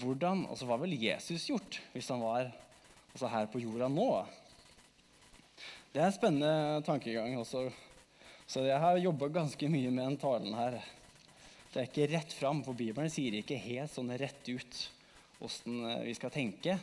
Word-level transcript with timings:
hvordan, 0.00 0.44
altså 0.50 0.68
hva 0.68 0.78
ville 0.82 0.98
Jesus 1.00 1.48
gjort 1.48 1.80
hvis 1.94 2.08
han 2.12 2.22
var 2.22 2.50
altså 3.12 3.30
her 3.32 3.48
på 3.50 3.62
jorda 3.62 3.88
nå? 3.92 4.10
Det 5.92 6.02
er 6.02 6.10
en 6.10 6.16
spennende 6.16 6.82
tankegang. 6.84 7.38
også. 7.40 7.70
Så 8.46 8.66
jeg 8.66 8.78
har 8.78 8.98
jobba 9.00 9.30
ganske 9.32 9.68
mye 9.72 9.90
med 9.90 10.04
den 10.04 10.18
talen 10.20 10.54
her. 10.54 10.76
Det 11.72 11.80
er 11.80 11.88
ikke 11.88 12.10
rett 12.12 12.34
fram, 12.36 12.60
for 12.64 12.76
Bibelen 12.76 13.10
sier 13.12 13.38
ikke 13.38 13.56
helt 13.60 13.92
sånn 13.92 14.12
rett 14.20 14.48
ut 14.48 14.82
åssen 15.44 15.80
vi 16.04 16.14
skal 16.16 16.32
tenke. 16.32 16.76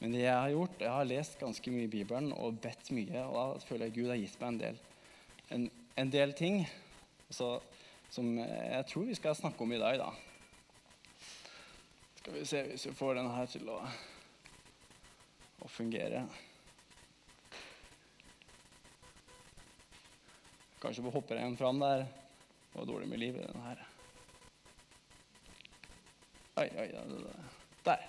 Men 0.00 0.14
det 0.16 0.24
jeg 0.24 0.32
har 0.32 0.54
gjort, 0.54 0.80
jeg 0.80 0.94
har 0.96 1.08
lest 1.08 1.36
ganske 1.40 1.72
mye 1.72 1.84
i 1.84 1.92
Bibelen 1.92 2.32
og 2.32 2.56
bedt 2.64 2.88
mye. 2.96 3.26
Og 3.26 3.36
da 3.36 3.68
føler 3.68 3.88
jeg 3.88 3.96
Gud 3.98 4.08
har 4.08 4.20
gitt 4.20 4.40
meg 4.40 4.48
en 4.48 4.60
del, 4.64 4.80
en, 5.56 5.68
en 6.00 6.12
del 6.16 6.32
ting 6.38 6.62
så, 7.28 7.58
som 8.10 8.32
jeg 8.40 8.86
tror 8.88 9.08
vi 9.10 9.20
skal 9.20 9.36
snakke 9.36 9.64
om 9.64 9.76
i 9.76 9.80
dag. 9.80 10.00
da. 10.00 10.29
Skal 12.20 12.34
vi 12.36 12.44
se 12.44 12.58
hvis 12.68 12.86
vi 12.86 12.92
får 12.92 13.14
denne 13.16 13.32
her 13.32 13.46
til 13.48 13.68
å, 13.72 13.78
å 15.64 15.68
fungere. 15.72 16.26
Kanskje 20.82 21.04
vi 21.06 21.12
hopper 21.14 21.40
en 21.40 21.56
fram 21.56 21.80
der. 21.80 22.04
Det 22.04 22.76
var 22.76 22.90
dårlig 22.92 23.08
med 23.08 23.22
liv 23.22 23.40
i 23.40 23.46
denne 23.46 23.64
her. 23.64 23.80
Oi, 26.60 26.68
oi, 26.84 26.86
der. 27.88 28.04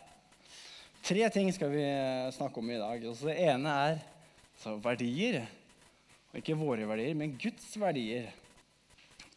Tre 1.07 1.31
ting 1.31 1.47
skal 1.55 1.71
vi 1.71 1.87
snakke 2.35 2.59
om 2.59 2.67
i 2.67 2.79
dag. 2.83 3.07
Altså, 3.13 3.31
det 3.31 3.39
ene 3.47 3.79
er 3.87 3.95
altså, 3.95 4.75
verdier. 4.83 5.45
Ikke 6.35 6.59
våre 6.59 6.83
verdier, 6.87 7.15
men 7.15 7.39
Guds 7.39 7.71
verdier. 7.79 8.27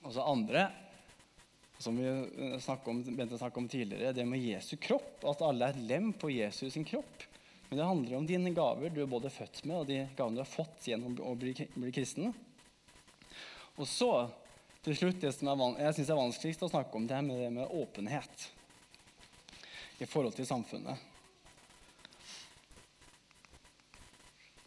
Og 0.03 0.17
så 0.19 0.27
andre, 0.35 0.67
som 1.79 1.97
vi 1.99 2.09
om, 2.09 3.03
begynte 3.03 3.37
å 3.37 3.41
snakke 3.41 3.61
om 3.61 3.69
tidligere, 3.69 4.15
det 4.15 4.25
med 4.29 4.43
Jesu 4.43 4.77
kropp. 4.81 5.25
At 5.27 5.43
alle 5.45 5.71
er 5.71 5.81
lem 5.89 6.13
på 6.17 6.31
Jesus 6.33 6.73
sin 6.75 6.87
kropp. 6.87 7.27
Men 7.69 7.81
det 7.81 7.89
handler 7.89 8.17
om 8.17 8.27
dine 8.29 8.53
gaver 8.55 8.93
du 8.93 9.03
er 9.03 9.11
både 9.11 9.33
født 9.33 9.65
med, 9.65 9.81
og 9.81 9.89
de 9.89 10.05
gavene 10.17 10.39
du 10.39 10.45
har 10.45 10.51
fått 10.51 10.89
gjennom 10.89 11.17
å 11.19 11.35
bli, 11.39 11.55
bli 11.75 11.93
kristen. 11.95 12.35
Og 13.75 13.89
så 13.91 14.11
til 14.85 14.97
slutt 14.99 15.23
det 15.23 15.33
som 15.33 15.49
er, 15.49 15.65
jeg 15.87 15.97
synes 15.97 16.13
er 16.13 16.21
vanskeligst 16.21 16.63
å 16.67 16.71
snakke 16.71 16.99
om, 16.99 17.09
det 17.09 17.17
er 17.17 17.27
med, 17.27 17.41
det 17.41 17.51
med 17.57 17.73
åpenhet 17.73 18.47
i 19.99 20.07
forhold 20.07 20.37
til 20.37 20.47
samfunnet. 20.47 21.11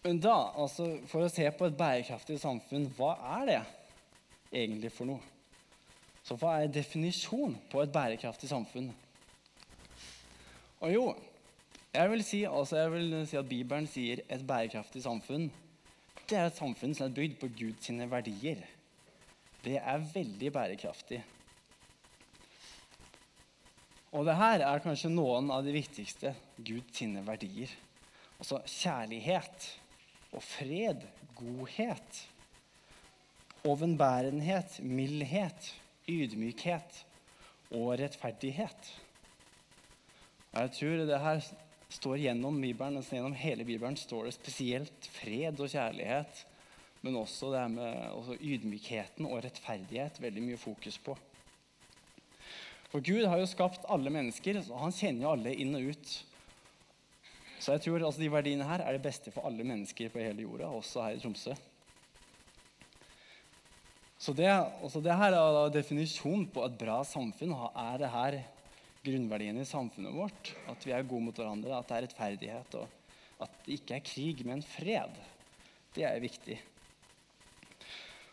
Men 0.04 0.22
da, 0.24 0.36
altså, 0.56 0.90
for 1.12 1.26
å 1.26 1.32
se 1.32 1.46
på 1.52 1.68
et 1.68 1.78
bærekraftig 1.78 2.38
samfunn, 2.40 2.88
hva 2.98 3.14
er 3.38 3.50
det 3.50 3.62
egentlig 4.52 4.92
for 4.96 5.10
noe? 5.10 5.37
Så 6.28 6.36
hva 6.36 6.58
er 6.60 6.72
definisjonen 6.72 7.56
på 7.72 7.80
et 7.80 7.94
bærekraftig 7.94 8.50
samfunn? 8.52 8.90
Og 10.84 10.92
jo, 10.92 11.06
jeg 11.96 12.12
vil 12.12 12.24
si, 12.26 12.42
altså 12.44 12.82
jeg 12.82 12.92
vil 12.92 13.16
si 13.30 13.40
at 13.40 13.48
Bibelen 13.48 13.88
sier 13.88 14.20
et 14.28 14.44
bærekraftig 14.48 15.06
samfunn. 15.06 15.48
Det 16.28 16.36
er 16.36 16.50
et 16.50 16.60
samfunn 16.60 16.94
som 16.98 17.08
er 17.08 17.16
bygd 17.16 17.40
på 17.40 17.50
Guds 17.62 17.90
verdier. 18.12 18.60
Det 19.64 19.80
er 19.80 20.04
veldig 20.14 20.52
bærekraftig. 20.54 21.24
Og 24.12 24.28
det 24.28 24.36
her 24.36 24.66
er 24.68 24.84
kanskje 24.84 25.14
noen 25.14 25.50
av 25.52 25.64
de 25.64 25.74
viktigste 25.76 26.36
Guds 26.60 27.02
verdier. 27.24 27.72
Altså 28.38 28.60
kjærlighet 28.68 29.72
og 30.36 30.44
fred, 30.44 31.08
godhet, 31.40 32.24
ovenbærenhet, 33.68 34.80
mildhet, 34.84 35.74
ydmykhet 36.08 37.04
og 37.76 37.98
rettferdighet. 38.00 38.92
Og 40.54 40.62
jeg 40.64 40.76
tror 40.78 41.06
det 41.08 41.24
her 41.24 41.42
står 41.94 42.20
gjennom 42.24 42.62
Bibelen, 42.62 43.04
gjennom 43.04 43.36
hele 43.38 43.66
Bibelen 43.68 43.98
står 44.00 44.28
det 44.28 44.36
spesielt 44.38 45.10
fred 45.20 45.60
og 45.60 45.72
kjærlighet, 45.72 46.46
men 47.06 47.20
også 47.20 47.52
det 47.54 47.62
her 47.62 47.74
med 47.74 48.16
også 48.18 48.38
ydmykheten 48.42 49.28
og 49.30 49.44
rettferdighet 49.46 50.22
veldig 50.24 50.44
mye 50.44 50.60
fokus 50.60 50.98
på. 51.04 51.16
For 52.88 53.04
Gud 53.04 53.28
har 53.28 53.40
jo 53.40 53.50
skapt 53.50 53.86
alle 53.92 54.12
mennesker, 54.14 54.62
og 54.72 54.80
han 54.86 54.96
kjenner 54.96 55.28
jo 55.28 55.34
alle 55.36 55.54
inn 55.60 55.76
og 55.76 55.92
ut. 55.92 56.12
Så 57.60 57.76
jeg 57.76 57.84
tror 57.84 58.00
altså, 58.00 58.22
de 58.22 58.32
verdiene 58.32 58.68
her 58.68 58.84
er 58.84 58.96
det 58.96 59.04
beste 59.04 59.34
for 59.36 59.48
alle 59.48 59.66
mennesker 59.68 60.12
på 60.14 60.24
hele 60.24 60.46
jorda, 60.46 60.70
også 60.72 61.04
her 61.04 61.18
i 61.18 61.22
Tromsø. 61.22 61.56
Så 64.18 64.34
det, 64.34 64.50
altså 64.50 65.02
det 65.04 65.14
her 65.14 65.36
er 65.38 65.74
definisjonen 65.74 66.48
på 66.50 66.64
et 66.66 66.78
bra 66.80 67.02
samfunn. 67.06 67.54
Er 67.78 68.00
det 68.02 68.14
her 68.14 68.40
grunnverdiene 69.06 69.62
i 69.62 69.70
samfunnet 69.70 70.16
vårt? 70.16 70.54
At 70.72 70.86
vi 70.86 70.96
er 70.96 71.06
gode 71.06 71.28
mot 71.28 71.38
hverandre, 71.38 71.78
at 71.78 71.90
det 71.90 71.98
er 71.98 72.08
rettferdighet, 72.08 72.80
og 72.82 73.46
at 73.46 73.60
det 73.66 73.78
ikke 73.78 74.00
er 74.00 74.08
krig, 74.08 74.42
men 74.50 74.66
fred. 74.66 75.20
Det 75.94 76.06
er 76.08 76.18
viktig. 76.24 76.58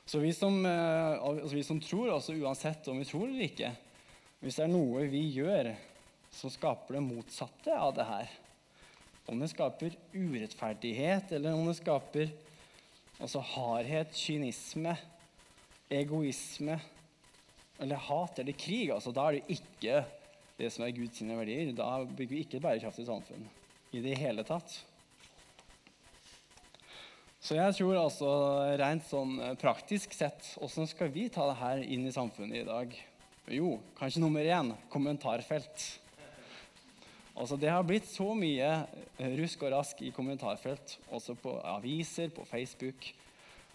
Så 0.05 0.21
vi 0.21 0.33
som, 0.37 0.57
eh, 0.67 1.13
altså 1.17 1.55
vi 1.55 1.65
som 1.65 1.81
tror, 1.81 2.13
altså 2.13 2.37
uansett 2.37 2.89
om 2.89 2.99
vi 3.01 3.09
tror 3.09 3.25
eller 3.25 3.47
ikke 3.47 3.71
Hvis 4.45 4.59
det 4.59 4.65
er 4.67 4.73
noe 4.75 5.07
vi 5.09 5.23
gjør 5.33 5.71
som 6.35 6.53
skaper 6.53 6.99
det 6.99 7.01
motsatte 7.07 7.73
av 7.73 7.95
det 7.97 8.05
her, 8.05 8.33
om 9.31 9.39
det 9.41 9.49
skaper 9.49 9.95
urettferdighet, 10.13 11.31
eller 11.33 11.55
om 11.57 11.71
det 11.71 11.79
skaper 11.79 12.33
altså 13.17 13.41
hardhet, 13.55 14.13
kynisme, 14.19 14.97
egoisme 15.91 16.79
eller 17.83 18.01
hat 18.09 18.39
eller 18.39 18.57
krig, 18.57 18.91
altså, 18.95 19.13
da 19.13 19.29
er 19.29 19.39
det 19.39 19.59
ikke 19.59 20.03
det 20.59 20.71
som 20.71 20.85
er 20.87 20.95
Guds 20.95 21.23
verdier. 21.27 21.73
Da 21.75 22.05
bygger 22.05 22.35
vi 22.37 22.43
ikke 22.45 22.59
et 22.61 22.67
bærekraftig 22.67 23.07
samfunn 23.09 23.47
i 23.95 24.03
det 24.03 24.19
hele 24.19 24.45
tatt. 24.47 24.77
Så 27.45 27.59
jeg 27.59 27.75
tror 27.77 27.99
altså 28.01 28.29
rent 28.81 29.05
sånn 29.05 29.35
eh, 29.43 29.57
praktisk 29.61 30.15
sett 30.17 30.55
Åssen 30.65 30.89
skal 30.89 31.11
vi 31.13 31.27
ta 31.29 31.45
det 31.51 31.59
her 31.59 31.83
inn 31.85 32.07
i 32.09 32.15
samfunnet 32.15 32.63
i 32.63 32.65
dag? 32.65 32.95
Jo, 33.53 33.75
kanskje 33.99 34.23
nummer 34.23 34.47
én 34.49 34.71
kommentarfelt. 34.89 35.83
Altså, 37.35 37.59
det 37.61 37.69
har 37.69 37.85
blitt 37.85 38.07
så 38.09 38.31
mye 38.39 38.71
eh, 39.19 39.35
rusk 39.37 39.67
og 39.67 39.75
rask 39.75 40.01
i 40.01 40.15
kommentarfelt, 40.15 40.97
også 41.13 41.35
på 41.37 41.59
aviser, 41.75 42.31
på 42.33 42.47
Facebook 42.49 43.11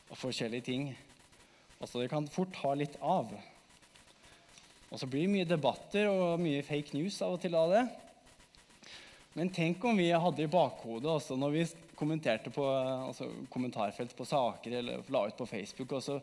og 0.10 0.18
forskjellige 0.18 0.66
ting. 0.72 0.90
Altså, 1.80 2.02
det 2.02 2.10
kan 2.12 2.28
fort 2.28 2.52
ta 2.56 2.74
litt 2.76 2.98
av. 3.00 3.32
Og 4.90 5.00
så 5.00 5.08
blir 5.08 5.28
det 5.28 5.34
mye 5.34 5.48
debatter 5.48 6.10
og 6.12 6.42
mye 6.42 6.64
fake 6.66 6.98
news 6.98 7.22
av 7.24 7.38
og 7.38 7.44
til 7.44 7.56
av 7.56 7.72
det. 7.72 7.84
Men 9.38 9.52
tenk 9.54 9.84
om 9.86 10.00
vi 10.00 10.10
hadde 10.12 10.44
i 10.44 10.52
bakhodet 10.52 11.12
også 11.12 11.38
når 11.40 11.54
vi 11.54 11.64
kommenterte 12.00 12.52
på 12.52 12.66
altså 12.66 13.30
kommentarfelt 13.52 14.16
på 14.18 14.28
saker 14.28 14.76
eller 14.80 15.10
la 15.14 15.26
ut 15.28 15.38
på 15.38 15.48
Facebook, 15.48 15.94
og 15.96 16.04
så 16.04 16.18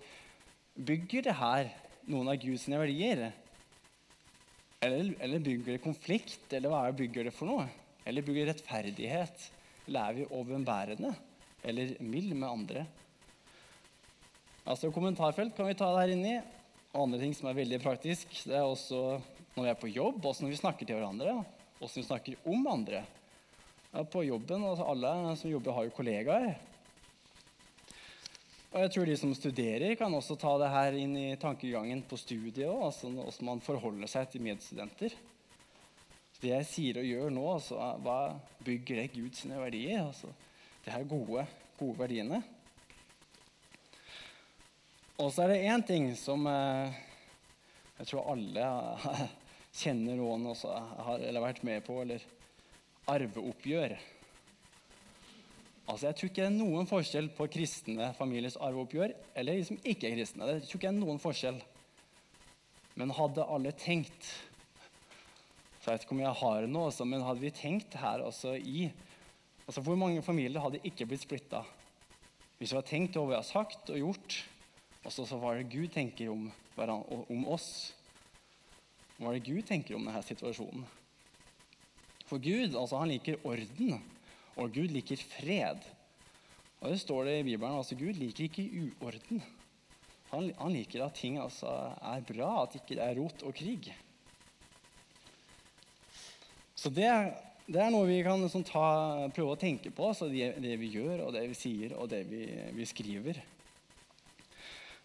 bygger 0.76 1.28
det 1.28 1.36
her 1.38 1.70
noen 2.10 2.32
av 2.32 2.40
Guds 2.42 2.66
verdier. 2.68 3.28
Eller, 4.84 5.14
eller 5.24 5.44
bygger 5.44 5.76
det 5.76 5.84
konflikt? 5.84 6.50
Eller 6.52 6.72
hva 6.72 6.82
er 6.84 6.92
det 6.92 7.00
bygger 7.00 7.28
det 7.28 7.34
for 7.36 7.48
noe? 7.48 7.68
Eller 8.06 8.24
bygger 8.26 8.44
det 8.44 8.56
rettferdighet? 8.56 9.48
Eller 9.86 10.02
er 10.02 10.18
vi 10.18 10.28
overbærende? 10.36 11.14
Eller 11.66 11.96
mild 12.04 12.34
med 12.34 12.48
andre? 12.50 12.86
Altså 14.66 14.90
Kommentarfelt 14.90 15.54
kan 15.54 15.68
vi 15.68 15.76
ta 15.78 15.92
der 15.94 16.10
inni. 16.10 16.36
Og 16.90 17.04
andre 17.04 17.20
ting 17.20 17.34
som 17.36 17.46
er 17.46 17.58
veldig 17.60 17.78
praktisk, 17.84 18.32
det 18.48 18.56
er 18.56 18.64
også 18.66 19.20
når 19.54 19.62
vi 19.62 19.68
er 19.70 19.78
på 19.78 19.90
jobb, 19.92 20.24
også 20.26 20.42
når 20.42 20.50
vi 20.52 20.58
snakker 20.58 20.88
til 20.88 20.96
hverandre. 20.98 21.44
også 21.80 21.98
når 21.98 22.02
vi 22.02 22.06
snakker 22.08 22.48
om 22.50 22.66
andre. 22.66 23.04
På 24.12 24.24
jobben, 24.24 24.64
altså 24.64 24.84
Alle 24.90 25.36
som 25.36 25.50
jobber, 25.50 25.72
har 25.72 25.84
jo 25.84 25.94
kollegaer. 25.96 26.56
Og 28.72 28.80
jeg 28.80 28.90
tror 28.90 29.04
de 29.06 29.16
som 29.16 29.34
studerer, 29.34 29.94
kan 29.94 30.14
også 30.14 30.36
ta 30.36 30.56
det 30.58 30.72
her 30.72 30.98
inn 30.98 31.14
i 31.16 31.36
tankegangen 31.36 32.02
på 32.02 32.18
studiet 32.18 32.66
òg. 32.66 32.82
Altså 32.90 33.08
hvordan 33.08 33.46
man 33.46 33.60
forholder 33.60 34.10
seg 34.10 34.28
til 34.32 34.42
medstudenter. 34.42 35.14
Det 36.42 36.50
jeg 36.50 36.66
sier 36.68 36.98
og 37.00 37.06
gjør 37.06 37.30
nå, 37.30 37.46
altså, 37.54 37.78
hva 38.02 38.18
bygger 38.66 39.00
det 39.00 39.12
Guds 39.14 39.46
verdier? 39.48 40.02
Altså, 40.08 40.28
det 40.84 40.92
er 40.92 41.08
gode, 41.08 41.46
gode 41.78 41.98
verdiene. 42.02 42.42
Og 45.16 45.30
så 45.32 45.46
er 45.46 45.54
det 45.54 45.62
én 45.64 45.84
ting 45.86 46.10
som 46.18 46.42
eh, 46.50 46.96
jeg 47.96 48.08
tror 48.10 48.26
alle 48.34 48.64
kjenner 49.80 50.18
noen 50.18 50.50
også 50.50 50.72
har 51.06 51.22
eller 51.24 51.44
vært 51.44 51.62
med 51.64 51.84
på, 51.86 52.02
eller 52.02 52.24
arveoppgjør. 53.08 53.94
Altså, 55.86 56.08
Jeg 56.08 56.18
tror 56.18 56.28
ikke 56.28 56.42
det 56.42 56.48
er 56.50 56.58
noen 56.58 56.88
forskjell 56.90 57.30
på 57.36 57.46
kristne 57.54 58.10
familiers 58.18 58.58
arveoppgjør 58.60 59.14
eller 59.38 59.56
de 59.56 59.64
som 59.68 59.78
ikke 59.80 60.10
er 60.10 60.18
kristne. 60.18 60.48
Det 60.50 60.66
tror 60.66 60.82
ikke 60.82 60.90
er 60.90 60.98
noen 60.98 61.22
forskjell. 61.22 61.62
Men 62.96 63.14
hadde 63.16 63.46
alle 63.46 63.72
tenkt 63.76 64.28
så 65.80 65.92
Jeg 65.92 66.00
vet 66.00 66.04
ikke 66.04 66.16
om 66.16 66.20
jeg 66.24 66.38
har 66.40 66.64
nå, 66.66 66.80
også, 66.90 67.04
men 67.06 67.22
hadde 67.22 67.44
vi 67.44 67.52
tenkt 67.54 67.94
her 68.02 68.24
også 68.26 68.56
i 68.58 68.88
altså 69.68 69.84
Hvor 69.86 69.96
mange 69.98 70.22
familier 70.22 70.60
hadde 70.60 70.80
ikke 70.84 71.06
blitt 71.06 71.22
splitta? 71.22 71.60
Hvis 72.58 72.72
vi 72.72 72.76
hadde 72.76 72.90
tenkt 72.90 73.16
over 73.16 73.30
hva 73.30 73.36
vi 73.36 73.38
har 73.38 73.46
sagt 73.46 73.92
og 73.94 74.00
gjort, 74.00 74.36
og 75.06 75.14
så 75.14 75.38
hva 75.38 75.54
er 75.54 75.62
det 75.62 75.70
Gud 75.70 75.92
tenker 75.94 76.32
om, 76.32 76.48
om 76.76 77.48
oss? 77.54 77.70
Hva 79.16 79.30
er 79.30 79.38
det 79.38 79.46
Gud 79.46 79.66
tenker 79.68 79.96
om 79.96 80.04
denne 80.04 80.22
situasjonen? 80.26 80.84
For 82.26 82.42
Gud 82.42 82.74
altså 82.74 82.98
han 82.98 83.12
liker 83.12 83.38
orden, 83.46 84.00
og 84.58 84.72
Gud 84.74 84.90
liker 84.90 85.20
fred. 85.36 85.84
Og 86.82 86.90
det 86.92 86.98
står 87.00 87.28
det 87.28 87.38
i 87.38 87.46
Bibelen. 87.46 87.78
altså 87.78 87.94
Gud 87.94 88.18
liker 88.18 88.48
ikke 88.48 88.66
uorden. 89.00 89.42
Han, 90.32 90.50
han 90.58 90.74
liker 90.74 91.04
at 91.04 91.14
ting 91.14 91.38
altså, 91.38 91.70
er 92.02 92.26
bra, 92.26 92.50
at 92.64 92.74
det 92.74 92.82
ikke 92.82 93.00
er 93.02 93.16
rot 93.20 93.46
og 93.46 93.54
krig. 93.54 93.92
Så 96.76 96.90
det, 96.90 97.08
det 97.66 97.80
er 97.80 97.92
noe 97.94 98.08
vi 98.10 98.18
kan 98.26 98.42
sånn, 98.50 98.66
ta, 98.66 98.86
prøve 99.34 99.54
å 99.54 99.60
tenke 99.60 99.92
på, 99.94 100.10
altså 100.10 100.28
det, 100.28 100.56
det, 100.62 100.74
vi 100.82 100.90
gjør, 100.98 101.28
og 101.28 101.36
det 101.36 101.46
vi 101.52 101.56
sier, 101.56 101.94
og 101.96 102.10
det 102.10 102.24
vi, 102.28 102.42
vi 102.74 102.88
skriver. 102.90 103.40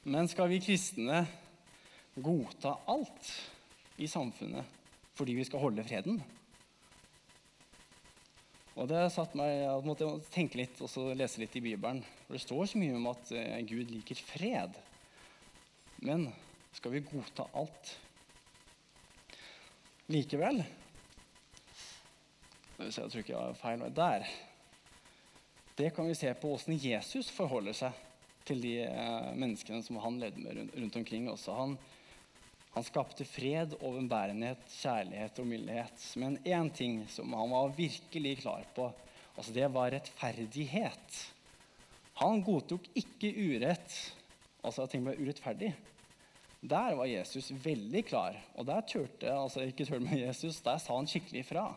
Men 0.03 0.27
skal 0.27 0.49
vi 0.49 0.61
kristne 0.61 1.25
godta 2.15 2.73
alt 2.89 3.27
i 4.01 4.07
samfunnet 4.09 4.79
fordi 5.13 5.35
vi 5.37 5.45
skal 5.45 5.61
holde 5.61 5.83
freden? 5.85 6.17
Og 8.79 8.87
det 8.89 9.03
satt 9.13 9.35
meg 9.37 9.51
Jeg 9.59 9.85
måtte 9.85 10.07
tenke 10.33 10.57
litt 10.57 10.79
og 10.81 11.11
lese 11.19 11.43
litt 11.43 11.55
i 11.59 11.61
Bibelen. 11.61 12.01
For 12.25 12.33
Det 12.33 12.41
står 12.41 12.71
så 12.71 12.81
mye 12.81 12.97
om 12.97 13.09
at 13.11 13.33
eh, 13.35 13.59
Gud 13.67 13.91
liker 13.93 14.17
fred. 14.17 14.79
Men 16.01 16.29
skal 16.73 16.95
vi 16.95 17.05
godta 17.05 17.45
alt? 17.53 17.97
Likevel 20.11 20.63
Jeg 22.81 22.95
tror 22.95 23.19
ikke 23.21 23.35
jeg 23.35 23.41
har 23.43 23.59
feil 23.59 23.83
der. 23.93 24.25
Det 25.77 25.91
kan 25.93 26.09
vi 26.09 26.17
se 26.17 26.33
på 26.33 26.55
åssen 26.55 26.79
Jesus 26.79 27.29
forholder 27.29 27.77
seg 27.77 28.07
til 28.47 28.61
de 28.63 28.75
eh, 28.85 29.31
menneskene 29.37 29.83
som 29.85 29.99
han 30.03 30.19
levde 30.21 30.41
med 30.43 30.61
rundt, 30.75 30.95
omkring. 31.01 31.29
også. 31.29 31.55
Han, 31.57 31.75
han 32.75 32.87
skapte 32.87 33.27
fred, 33.27 33.75
overbærenhet, 33.79 34.63
kjærlighet 34.81 35.43
og 35.43 35.47
mildhet. 35.47 36.07
Men 36.21 36.39
én 36.45 36.71
ting 36.73 37.03
som 37.09 37.33
han 37.37 37.53
var 37.53 37.75
virkelig 37.77 38.39
klar 38.41 38.65
på, 38.75 38.89
altså 39.35 39.53
det 39.55 39.69
var 39.73 39.93
rettferdighet. 39.93 41.21
Han 42.21 42.43
godtok 42.45 42.85
ikke 42.97 43.31
urett, 43.33 43.95
altså 44.63 44.85
at 44.85 44.93
ting 44.93 45.05
ble 45.05 45.17
urettferdig. 45.19 45.71
Der 46.61 46.93
var 46.93 47.09
Jesus 47.09 47.47
veldig 47.63 48.03
klar, 48.05 48.35
og 48.53 48.67
der 48.67 48.83
turte 48.85 49.31
altså 49.33 49.63
ikke 49.65 49.87
turte 49.87 50.03
med 50.05 50.19
Jesus, 50.27 50.59
der 50.61 50.77
sa 50.77 50.93
han 50.93 51.09
skikkelig 51.09 51.41
ifra. 51.41 51.71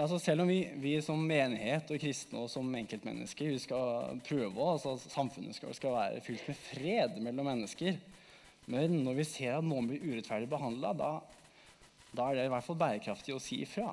Altså 0.00 0.16
selv 0.16 0.46
om 0.46 0.48
vi, 0.48 0.62
vi, 0.80 0.94
som 1.04 1.20
menighet 1.20 1.90
og 1.92 2.00
kristne 2.00 2.40
og 2.40 2.48
som 2.48 2.68
enkeltmennesker 2.78 3.50
vi 3.52 3.58
skal 3.60 4.20
prøve 4.24 4.68
altså 4.72 4.94
Samfunnet 5.02 5.58
skal, 5.58 5.74
skal, 5.76 5.92
være 5.92 6.22
fylt 6.24 6.46
med 6.48 6.56
fred 6.56 7.18
mellom 7.20 7.50
mennesker. 7.50 7.98
Men 8.72 8.94
når 9.04 9.18
vi 9.18 9.26
ser 9.28 9.58
at 9.58 9.66
noen 9.66 9.90
blir 9.90 10.06
urettferdig 10.06 10.48
behandla, 10.48 10.94
da, 10.96 11.10
da, 12.14 12.30
er 12.30 12.38
det 12.38 12.46
i 12.48 12.54
hvert 12.54 12.64
fall 12.64 12.78
bærekraftig 12.80 13.34
å 13.36 13.42
si 13.42 13.60
ifra. 13.66 13.90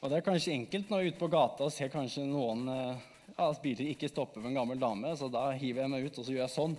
Og 0.00 0.10
Det 0.10 0.18
er 0.18 0.26
kanskje 0.26 0.56
enkelt 0.56 0.90
når 0.90 1.04
jeg 1.04 1.12
er 1.12 1.14
ute 1.14 1.22
på 1.22 1.30
gata 1.36 1.68
og 1.68 1.74
ser 1.76 1.92
kanskje 1.92 2.26
noen 2.26 2.66
eh, 2.72 3.08
ja, 3.36 3.46
biler 3.62 3.92
ikke 3.92 4.10
stopper 4.10 4.40
for 4.40 4.50
en 4.50 4.58
gammel 4.58 4.82
dame. 4.82 5.14
Så 5.14 5.30
da 5.30 5.52
hiver 5.54 5.84
jeg 5.84 5.94
meg 5.94 6.08
ut 6.08 6.18
og 6.18 6.26
så 6.26 6.34
gjør 6.34 6.48
jeg 6.48 6.56
sånn. 6.56 6.76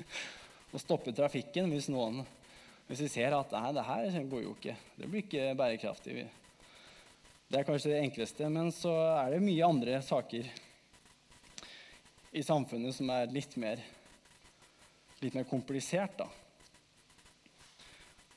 og 0.72 0.82
stopper 0.82 1.14
trafikken 1.14 1.70
hvis 1.70 1.86
noen 1.92 2.24
hvis 2.90 3.04
vi 3.04 3.10
ser 3.12 3.36
at 3.36 3.52
nei, 3.54 3.70
det 3.76 3.86
her 3.86 4.28
går 4.32 4.42
jo 4.42 4.56
ikke, 4.56 4.74
det 4.98 5.08
blir 5.08 5.22
ikke 5.22 5.54
bærekraftig 5.58 6.24
Det 7.46 7.58
er 7.60 7.66
kanskje 7.66 7.92
det 7.94 8.02
enkleste, 8.02 8.48
men 8.50 8.72
så 8.74 8.92
er 9.14 9.36
det 9.36 9.44
mye 9.44 9.66
andre 9.66 10.02
saker 10.02 10.50
i 12.30 12.42
samfunnet 12.46 12.94
som 12.94 13.10
er 13.14 13.30
litt 13.30 13.56
mer, 13.58 13.78
litt 15.22 15.34
mer 15.38 15.46
komplisert. 15.50 16.18
da. 16.18 16.26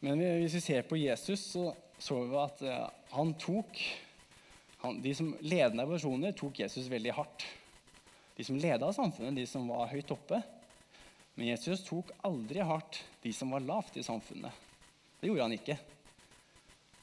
Men 0.06 0.22
hvis 0.22 0.58
vi 0.58 0.62
ser 0.62 0.86
på 0.86 0.98
Jesus, 1.02 1.52
så 1.54 1.72
så 2.04 2.20
vi 2.28 2.40
at 2.40 2.62
eh, 2.68 2.88
han 3.16 3.34
tok 3.40 3.80
han, 4.84 4.98
De 5.02 5.14
som 5.16 5.30
ledende 5.40 5.86
personer 5.88 6.34
tok 6.36 6.60
Jesus 6.60 6.90
veldig 6.92 7.14
hardt. 7.16 7.46
De 8.36 8.44
som 8.44 8.58
leda 8.60 8.90
samfunnet, 8.92 9.38
de 9.38 9.46
som 9.48 9.70
var 9.72 9.88
høyt 9.94 10.12
oppe, 10.12 10.42
men 11.36 11.50
Jesus 11.50 11.84
tok 11.88 12.12
aldri 12.28 12.62
hardt 12.62 13.02
de 13.24 13.34
som 13.34 13.54
var 13.54 13.66
lavt 13.66 13.98
i 13.98 14.06
samfunnet. 14.06 14.54
Det 15.20 15.30
gjorde 15.30 15.48
han 15.48 15.56
ikke. 15.56 15.78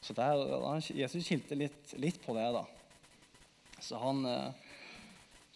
Så 0.01 0.15
der, 0.17 0.43
Jesus 0.97 1.27
skilte 1.27 1.59
litt, 1.59 1.95
litt, 2.01 2.21
på 2.25 2.35
det. 2.37 2.47
da. 2.55 2.65
Så 3.81 4.01
han, 4.01 4.25
eh, 4.27 4.69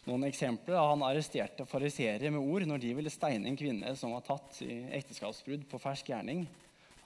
Noen 0.04 0.26
eksempler. 0.28 0.76
Han 0.76 1.00
arresterte 1.00 1.64
fariseere 1.64 2.28
med 2.28 2.44
ord 2.44 2.66
når 2.68 2.82
de 2.82 2.90
ville 2.92 3.12
steine 3.12 3.48
en 3.48 3.56
kvinne 3.56 3.94
som 3.96 4.12
var 4.12 4.20
tatt 4.26 4.58
i 4.60 4.82
ekteskapsbrudd 4.98 5.64
på 5.70 5.80
fersk 5.80 6.10
gjerning. 6.12 6.42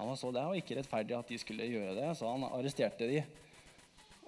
Han 0.01 0.17
så 0.19 0.33
det 0.35 0.43
var 0.43 0.59
ikke 0.59 0.81
rettferdig 0.81 1.15
at 1.15 1.31
de 1.31 1.39
skulle 1.39 1.69
gjøre 1.71 1.95
det, 1.95 2.09
så 2.19 2.33
han 2.33 2.47
arresterte 2.49 3.07
de. 3.07 3.23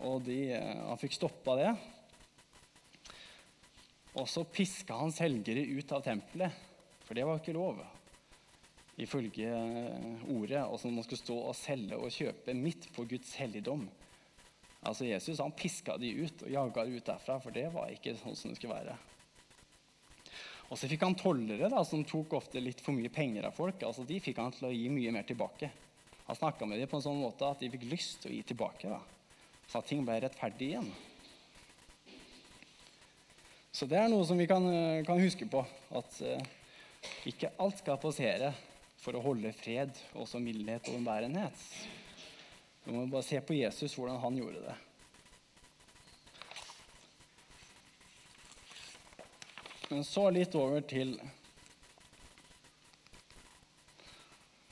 Og 0.07 0.23
de, 0.23 0.39
eh, 0.55 0.87
han 0.87 1.01
fikk 1.03 1.19
stoppa 1.19 1.57
det. 1.59 1.73
Og 4.15 4.27
så 4.31 4.47
piska 4.47 4.97
han 5.03 5.13
selgere 5.15 5.67
ut 5.67 5.93
av 5.95 6.07
tempelet. 6.07 6.70
For 7.11 7.19
det 7.19 7.25
var 7.27 7.41
ikke 7.41 7.57
lov, 7.57 7.79
ifølge 9.03 9.49
eh, 9.51 10.21
ordet. 10.31 10.61
Altså 10.63 10.93
man 10.95 11.03
skulle 11.03 11.19
stå 11.19 11.39
og 11.43 11.57
selge 11.59 11.97
og 11.99 12.13
kjøpe 12.15 12.53
midt 12.55 12.85
på 12.95 13.03
Guds 13.11 13.33
helligdom. 13.35 13.81
Altså 14.87 15.09
Jesus 15.09 15.41
han 15.43 15.51
piska 15.59 15.97
de 15.99 16.13
ut 16.21 16.45
og 16.47 16.53
jaga 16.55 16.85
de 16.87 17.01
ut 17.01 17.09
derfra, 17.09 17.41
for 17.43 17.51
det 17.57 17.65
var 17.75 17.91
ikke 17.91 18.15
sånn 18.21 18.39
som 18.39 18.53
det 18.53 18.61
skulle 18.61 18.77
være. 18.77 18.95
Og 20.69 20.79
så 20.79 20.87
fikk 20.87 21.03
han 21.03 21.17
tollere 21.19 21.73
da, 21.73 21.81
som 21.83 22.07
tok 22.07 22.37
ofte 22.39 22.63
litt 22.63 22.79
for 22.87 22.95
mye 22.95 23.11
penger 23.11 23.49
av 23.51 23.59
folk. 23.59 23.83
altså 23.83 24.07
De 24.07 24.21
fikk 24.23 24.39
han 24.39 24.55
til 24.55 24.69
å 24.69 24.73
gi 24.77 24.87
mye 24.95 25.17
mer 25.19 25.27
tilbake. 25.27 25.73
Han 26.29 26.39
snakka 26.39 26.71
med 26.71 26.79
dem 26.79 26.93
på 26.95 27.01
en 27.01 27.07
sånn 27.09 27.19
måte 27.19 27.51
at 27.51 27.59
de 27.59 27.73
fikk 27.75 27.89
lyst 27.91 28.23
til 28.23 28.31
å 28.31 28.37
gi 28.37 28.47
tilbake. 28.53 28.87
da. 28.87 29.03
Så 29.67 29.83
at 29.83 29.91
ting 29.91 30.07
ble 30.07 30.21
rettferdig 30.23 30.71
igjen. 30.77 30.95
Så 33.75 33.91
det 33.91 33.99
er 33.99 34.09
noe 34.15 34.23
som 34.31 34.39
vi 34.39 34.47
kan, 34.47 34.71
eh, 34.71 35.03
kan 35.11 35.19
huske 35.19 35.51
på. 35.51 35.67
at... 35.91 36.23
Ikke 37.29 37.53
alt 37.61 37.81
skal 37.81 38.01
passere 38.01 38.53
for 39.01 39.17
å 39.17 39.25
holde 39.25 39.53
fred, 39.57 39.97
også 40.19 40.41
mildhet 40.43 40.89
og 40.91 41.01
umbærenhet. 41.01 41.67
Vi 42.85 42.95
må 42.95 43.07
bare 43.09 43.27
se 43.27 43.41
på 43.45 43.57
Jesus, 43.57 43.95
hvordan 43.97 44.21
han 44.21 44.39
gjorde 44.41 44.65
det. 44.65 44.79
Men 49.91 50.05
så 50.07 50.29
litt 50.31 50.55
over 50.55 50.85
til 50.87 51.17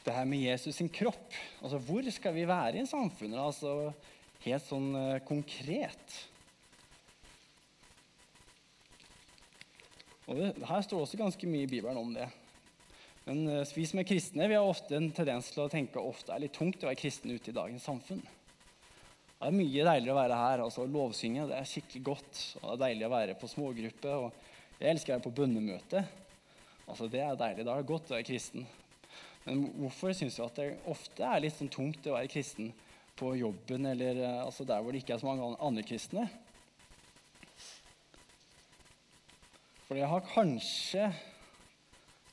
det 0.04 0.14
her 0.14 0.28
med 0.28 0.44
Jesus 0.44 0.78
sin 0.78 0.88
kropp. 0.88 1.34
Altså, 1.60 1.80
Hvor 1.82 2.06
skal 2.14 2.36
vi 2.36 2.46
være 2.48 2.80
i 2.80 2.86
samfunnet? 2.86 3.40
Altså, 3.42 3.92
helt 4.44 4.64
sånn 4.64 4.92
uh, 4.94 5.18
konkret. 5.26 6.20
Og 10.28 10.36
det, 10.36 10.52
Her 10.68 10.84
står 10.84 11.04
også 11.04 11.20
ganske 11.20 11.48
mye 11.48 11.64
i 11.64 11.70
Bibelen 11.70 11.98
om 11.98 12.12
det. 12.14 12.28
Men 13.28 13.44
vi 13.74 13.84
som 13.84 14.00
er 14.00 14.08
kristne, 14.08 14.48
vi 14.48 14.56
har 14.56 14.64
ofte 14.64 14.96
en 14.96 15.10
tendens 15.12 15.50
til 15.52 15.64
å 15.64 15.70
tenke 15.72 16.00
ofte 16.00 16.32
er 16.32 16.44
litt 16.44 16.54
tungt 16.56 16.84
å 16.84 16.88
være 16.88 17.00
kristen 17.00 17.32
ute 17.34 17.50
i 17.50 17.56
dagens 17.56 17.84
samfunn. 17.84 18.22
Det 19.38 19.46
er 19.46 19.54
mye 19.54 19.84
deiligere 19.86 20.14
å 20.14 20.18
være 20.18 20.38
her. 20.40 20.62
altså 20.64 20.86
Lovsynge 20.88 21.44
det 21.46 21.58
er 21.58 21.68
skikkelig 21.68 22.00
godt. 22.08 22.40
og 22.58 22.64
Det 22.64 22.72
er 22.72 22.80
deilig 22.86 23.06
å 23.06 23.12
være 23.12 23.36
på 23.38 23.50
smågruppe. 23.52 24.14
og 24.16 24.80
Jeg 24.80 24.90
elsker 24.90 25.12
å 25.12 25.16
være 25.16 25.26
på 25.28 25.34
bønnemøte. 25.36 26.02
Altså 26.88 27.06
Det 27.12 27.20
er 27.22 27.38
deilig. 27.38 27.66
Da 27.68 27.76
er 27.76 27.84
det 27.84 27.92
godt 27.92 28.10
å 28.10 28.16
være 28.16 28.26
kristen. 28.26 28.66
Men 29.44 29.62
hvorfor 29.78 30.12
syns 30.16 30.36
du 30.36 30.42
at 30.44 30.58
det 30.58 30.72
ofte 30.90 31.24
er 31.24 31.44
litt 31.44 31.54
sånn 31.54 31.70
tungt 31.72 32.08
å 32.10 32.16
være 32.16 32.32
kristen 32.32 32.72
på 33.18 33.30
jobben 33.38 33.86
eller 33.92 34.18
uh, 34.20 34.44
altså 34.46 34.66
der 34.66 34.82
hvor 34.82 34.92
det 34.92 35.04
ikke 35.04 35.14
er 35.16 35.22
så 35.22 35.30
mange 35.30 35.54
andre 35.64 35.86
kristne? 35.86 36.26
For 39.88 39.96
det 39.96 40.04
har 40.04 40.20
kanskje 40.28 41.06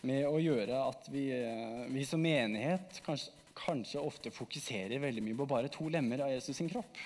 med 0.03 0.25
å 0.27 0.39
gjøre 0.43 0.75
at 0.89 1.05
vi, 1.07 1.29
eh, 1.31 1.85
vi 1.87 2.01
som 2.03 2.19
menighet 2.19 2.97
kanskje, 3.05 3.31
kanskje, 3.55 4.01
ofte 4.03 4.31
fokuserer 4.35 4.99
veldig 4.99 5.23
mye 5.23 5.37
på 5.39 5.47
bare 5.47 5.69
to 5.71 5.87
lemmer 5.87 6.25
av 6.25 6.33
Jesus 6.33 6.57
sin 6.57 6.67
kropp. 6.67 6.97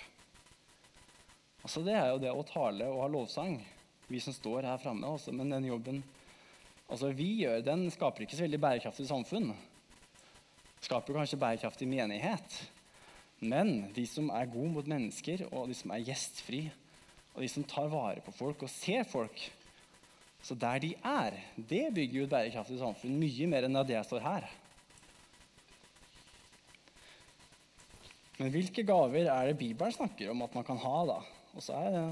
Altså 1.61 1.83
Det 1.85 1.93
er 1.93 2.07
jo 2.09 2.17
det 2.23 2.31
å 2.33 2.47
tale 2.49 2.87
og 2.89 3.03
ha 3.03 3.11
lovsang, 3.13 3.59
vi 4.07 4.19
som 4.19 4.33
står 4.33 4.65
her 4.65 4.81
framme. 4.81 5.05
Også, 5.05 5.31
men 5.31 5.53
den 5.53 5.69
jobben 5.69 6.01
altså 6.89 7.11
vi 7.13 7.43
gjør, 7.43 7.61
den 7.61 7.85
skaper 7.93 8.25
ikke 8.25 8.39
så 8.39 8.47
veldig 8.47 8.61
bærekraftig 8.65 9.05
samfunn. 9.05 9.53
Skaper 10.81 11.13
kanskje 11.13 11.37
bærekraftig 11.37 11.87
menighet. 11.87 12.57
Men 13.39 13.93
de 13.93 14.07
som 14.09 14.33
er 14.33 14.49
gode 14.49 14.73
mot 14.73 14.89
mennesker, 14.89 15.45
og 15.53 15.69
de 15.69 15.77
som 15.77 15.93
er 15.93 16.07
gjestfri, 16.09 16.65
og 17.35 17.45
de 17.45 17.53
som 17.53 17.69
tar 17.69 17.93
vare 17.93 18.25
på 18.25 18.33
folk 18.33 18.65
og 18.65 18.73
ser 18.73 19.05
folk 19.05 19.37
så 20.41 20.55
der 20.55 20.79
de 20.79 20.93
er, 21.03 21.35
det 21.57 21.89
bygger 21.93 22.21
jo 22.21 22.25
et 22.25 22.31
bærekraftig 22.31 22.79
samfunn 22.79 23.19
mye 23.19 23.47
mer 23.51 23.67
enn 23.67 23.79
det 23.83 23.97
jeg 23.97 24.07
står 24.07 24.23
her. 24.23 24.47
Men 28.39 28.53
hvilke 28.53 28.85
gaver 28.87 29.27
er 29.27 29.49
det 29.49 29.59
Bibelen 29.59 29.91
snakker 29.91 30.31
om 30.31 30.45
at 30.45 30.53
man 30.55 30.63
kan 30.63 30.79
ha? 30.79 30.97
da? 31.09 31.19
Og 31.57 31.63
så 31.63 31.75
er 31.75 31.89
det, 31.91 32.03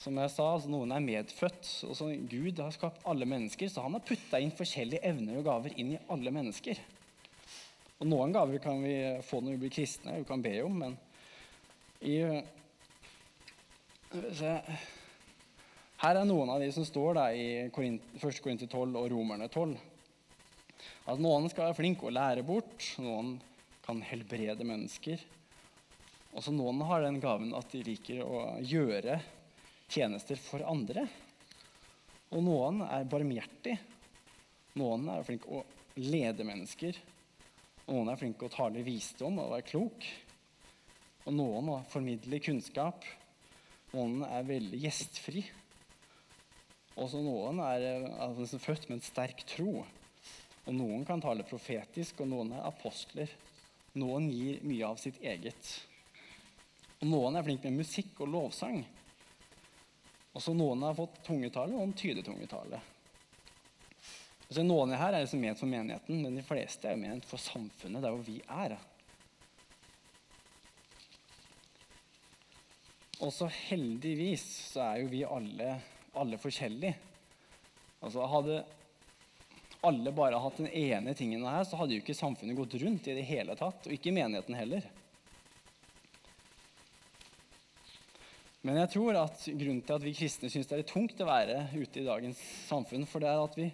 som 0.00 0.16
jeg 0.16 0.32
sa, 0.32 0.46
altså 0.54 0.70
Noen 0.72 0.94
er 0.96 1.04
medfødt. 1.04 1.72
og 1.88 1.96
så 1.98 2.08
Gud 2.30 2.62
har 2.64 2.72
skapt 2.72 3.04
alle 3.04 3.28
mennesker, 3.28 3.68
så 3.68 3.84
han 3.84 3.96
har 3.98 4.04
putta 4.08 4.40
inn 4.40 4.54
forskjellige 4.56 5.04
evner 5.04 5.40
og 5.40 5.48
gaver 5.50 5.76
inn 5.76 5.92
i 5.92 6.02
alle 6.12 6.32
mennesker. 6.32 6.80
Og 8.00 8.08
noen 8.08 8.32
gaver 8.32 8.60
kan 8.64 8.80
vi 8.84 8.96
få 9.24 9.42
når 9.42 9.56
vi 9.56 9.62
blir 9.66 9.76
kristne, 9.76 10.18
vi 10.20 10.28
kan 10.28 10.44
be 10.44 10.54
om, 10.64 10.80
men 10.84 10.96
i 12.00 12.18
Her 15.96 16.18
er 16.20 16.26
noen 16.28 16.50
av 16.52 16.60
de 16.60 16.68
som 16.74 16.84
står 16.84 17.16
da, 17.16 17.30
i 17.32 17.68
1. 17.70 18.00
Korinter 18.44 18.68
12 18.68 18.98
og 19.00 19.06
Romerne 19.14 19.48
12. 19.48 19.76
At 21.08 21.22
noen 21.22 21.48
skal 21.48 21.70
være 21.70 21.78
flinke 21.78 22.08
og 22.08 22.12
lære 22.12 22.44
bort, 22.44 22.84
noen 23.00 23.38
kan 23.86 24.02
helbrede 24.04 24.66
mennesker. 24.66 25.22
Også 26.36 26.52
noen 26.52 26.82
har 26.84 27.00
den 27.00 27.16
gaven 27.22 27.54
at 27.56 27.72
de 27.72 27.80
liker 27.86 28.20
å 28.26 28.42
gjøre 28.60 29.16
tjenester 29.88 30.36
for 30.36 30.66
andre. 30.68 31.06
Og 32.34 32.44
noen 32.44 32.82
er 32.84 33.08
barmhjertig. 33.08 33.78
Noen 34.76 35.08
er 35.14 35.24
flinke 35.24 35.48
å 35.48 35.64
lede 36.02 36.44
mennesker. 36.44 36.98
Noen 37.86 38.10
er 38.12 38.20
flinke 38.20 38.50
å 38.50 38.52
tale 38.52 38.84
visdom 38.84 39.38
og 39.40 39.54
være 39.54 39.70
klok. 39.70 40.08
Og 41.24 41.38
noen 41.40 41.78
formidler 41.88 42.42
kunnskap. 42.44 43.06
Noen 43.94 44.26
er 44.26 44.44
veldig 44.44 44.82
gjestfri. 44.82 45.46
Også 46.96 47.20
noen 47.20 47.60
er 47.60 48.06
altså, 48.24 48.58
født 48.60 48.88
med 48.88 48.98
en 48.98 49.04
sterk 49.04 49.44
tro. 49.48 49.82
Og 50.66 50.74
noen 50.74 51.04
kan 51.06 51.20
tale 51.22 51.46
profetisk, 51.46 52.22
og 52.24 52.30
noen 52.32 52.54
er 52.56 52.64
apostler. 52.66 53.30
Noen 53.96 54.30
gir 54.32 54.64
mye 54.66 54.88
av 54.88 54.98
sitt 55.00 55.20
eget. 55.24 55.72
Og 57.02 57.08
noen 57.10 57.36
er 57.36 57.44
flink 57.46 57.64
med 57.66 57.78
musikk 57.82 58.24
og 58.24 58.32
lovsang. 58.32 58.80
Også 60.36 60.52
noen 60.56 60.84
har 60.84 60.96
fått 60.96 61.20
tungetale, 61.24 61.72
og 61.72 61.84
noen 61.84 61.96
tyder 61.96 62.24
tungetale. 62.24 62.80
Altså, 64.46 64.62
noen 64.62 64.92
her 64.94 65.12
er 65.12 65.24
liksom 65.24 65.40
ment 65.42 65.60
for 65.60 65.70
menigheten, 65.70 66.20
men 66.22 66.36
de 66.38 66.44
fleste 66.46 66.88
er 66.90 67.00
ment 67.00 67.24
for 67.28 67.40
samfunnet, 67.40 68.02
der 68.04 68.14
hvor 68.14 68.24
vi 68.24 68.38
er. 68.46 68.76
Også 73.24 73.48
heldigvis 73.48 74.44
så 74.74 74.82
er 74.90 75.02
jo 75.02 75.12
vi 75.12 75.22
alle, 75.24 75.78
alle 76.16 76.40
forskjellig. 76.40 76.92
Altså 78.04 78.26
Hadde 78.30 78.60
alle 79.86 80.12
bare 80.14 80.40
hatt 80.42 80.58
den 80.58 80.70
ene 80.72 81.14
tingen 81.14 81.44
her, 81.46 81.64
så 81.64 81.78
hadde 81.78 81.96
jo 81.96 82.02
ikke 82.02 82.16
samfunnet 82.16 82.58
gått 82.58 82.78
rundt 82.82 83.06
i 83.06 83.16
det 83.18 83.26
hele 83.28 83.54
tatt, 83.58 83.86
og 83.86 83.94
ikke 83.94 84.14
menigheten 84.14 84.56
heller. 84.58 84.86
Men 88.66 88.80
jeg 88.80 88.90
tror 88.96 89.20
at 89.20 89.44
grunnen 89.46 89.82
til 89.86 89.94
at 89.94 90.02
vi 90.02 90.14
kristne 90.16 90.50
syns 90.50 90.66
det 90.66 90.80
er 90.80 90.88
tungt 90.88 91.20
å 91.22 91.28
være 91.28 91.68
ute 91.76 92.00
i 92.00 92.06
dagens 92.06 92.40
samfunn, 92.66 93.06
for 93.06 93.22
det 93.22 93.30
er 93.30 93.44
at 93.44 93.58
vi 93.60 93.68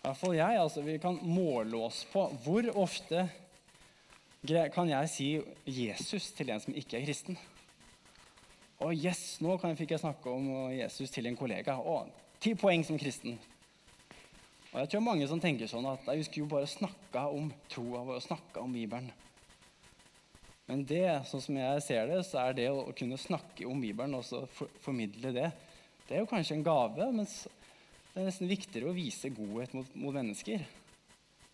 i 0.00 0.08
hvert 0.08 0.16
fall 0.16 0.32
jeg, 0.32 0.56
altså 0.56 0.80
Vi 0.80 0.96
kan 0.96 1.18
måle 1.28 1.76
oss 1.84 2.06
på 2.08 2.24
hvor 2.42 2.66
ofte 2.80 3.26
kan 4.72 4.88
jeg 4.88 5.10
si 5.12 5.26
Jesus 5.68 6.30
til 6.32 6.48
en 6.50 6.62
som 6.64 6.72
ikke 6.72 6.96
er 6.96 7.04
kristen. 7.04 7.36
Å, 8.80 8.90
yes, 8.96 9.36
nå 9.44 9.58
fikk 9.60 9.90
jeg 9.92 10.00
snakke 10.00 10.32
om 10.32 10.46
Jesus 10.72 11.12
til 11.12 11.28
en 11.28 11.36
kollega. 11.36 11.74
Å, 11.76 12.06
ti 12.40 12.54
poeng 12.56 12.80
som 12.86 12.96
kristen. 13.00 13.34
Og 14.70 14.78
jeg 14.80 14.88
tror 14.92 15.02
mange 15.04 15.26
som 15.28 15.42
tenker 15.42 15.68
sånn 15.68 15.88
at 15.90 16.06
vi 16.08 16.24
skulle 16.24 16.46
jo 16.46 16.52
bare 16.54 16.70
snakka 16.70 17.26
om 17.34 17.50
troa 17.68 18.00
vår 18.06 18.20
og 18.22 18.24
snakka 18.24 18.62
om 18.62 18.72
Bibelen. 18.72 19.10
Men 20.70 20.84
det, 20.86 21.04
sånn 21.28 21.42
som 21.44 21.58
jeg 21.58 21.84
ser 21.84 22.08
det, 22.08 22.22
så 22.24 22.40
er 22.44 22.56
det 22.56 22.68
å 22.72 22.88
kunne 22.96 23.20
snakke 23.20 23.68
om 23.68 23.82
Bibelen 23.82 24.16
og 24.16 24.24
så 24.24 24.44
formidle 24.80 25.34
det, 25.34 25.48
det 26.06 26.16
er 26.16 26.24
jo 26.24 26.30
kanskje 26.30 26.56
en 26.56 26.64
gave. 26.64 27.10
men 27.12 27.26
det 27.26 28.22
er 28.22 28.30
nesten 28.30 28.48
viktigere 28.50 28.88
å 28.88 28.96
vise 28.96 29.28
godhet 29.34 29.74
mot, 29.76 29.92
mot 29.92 30.16
mennesker. 30.16 30.64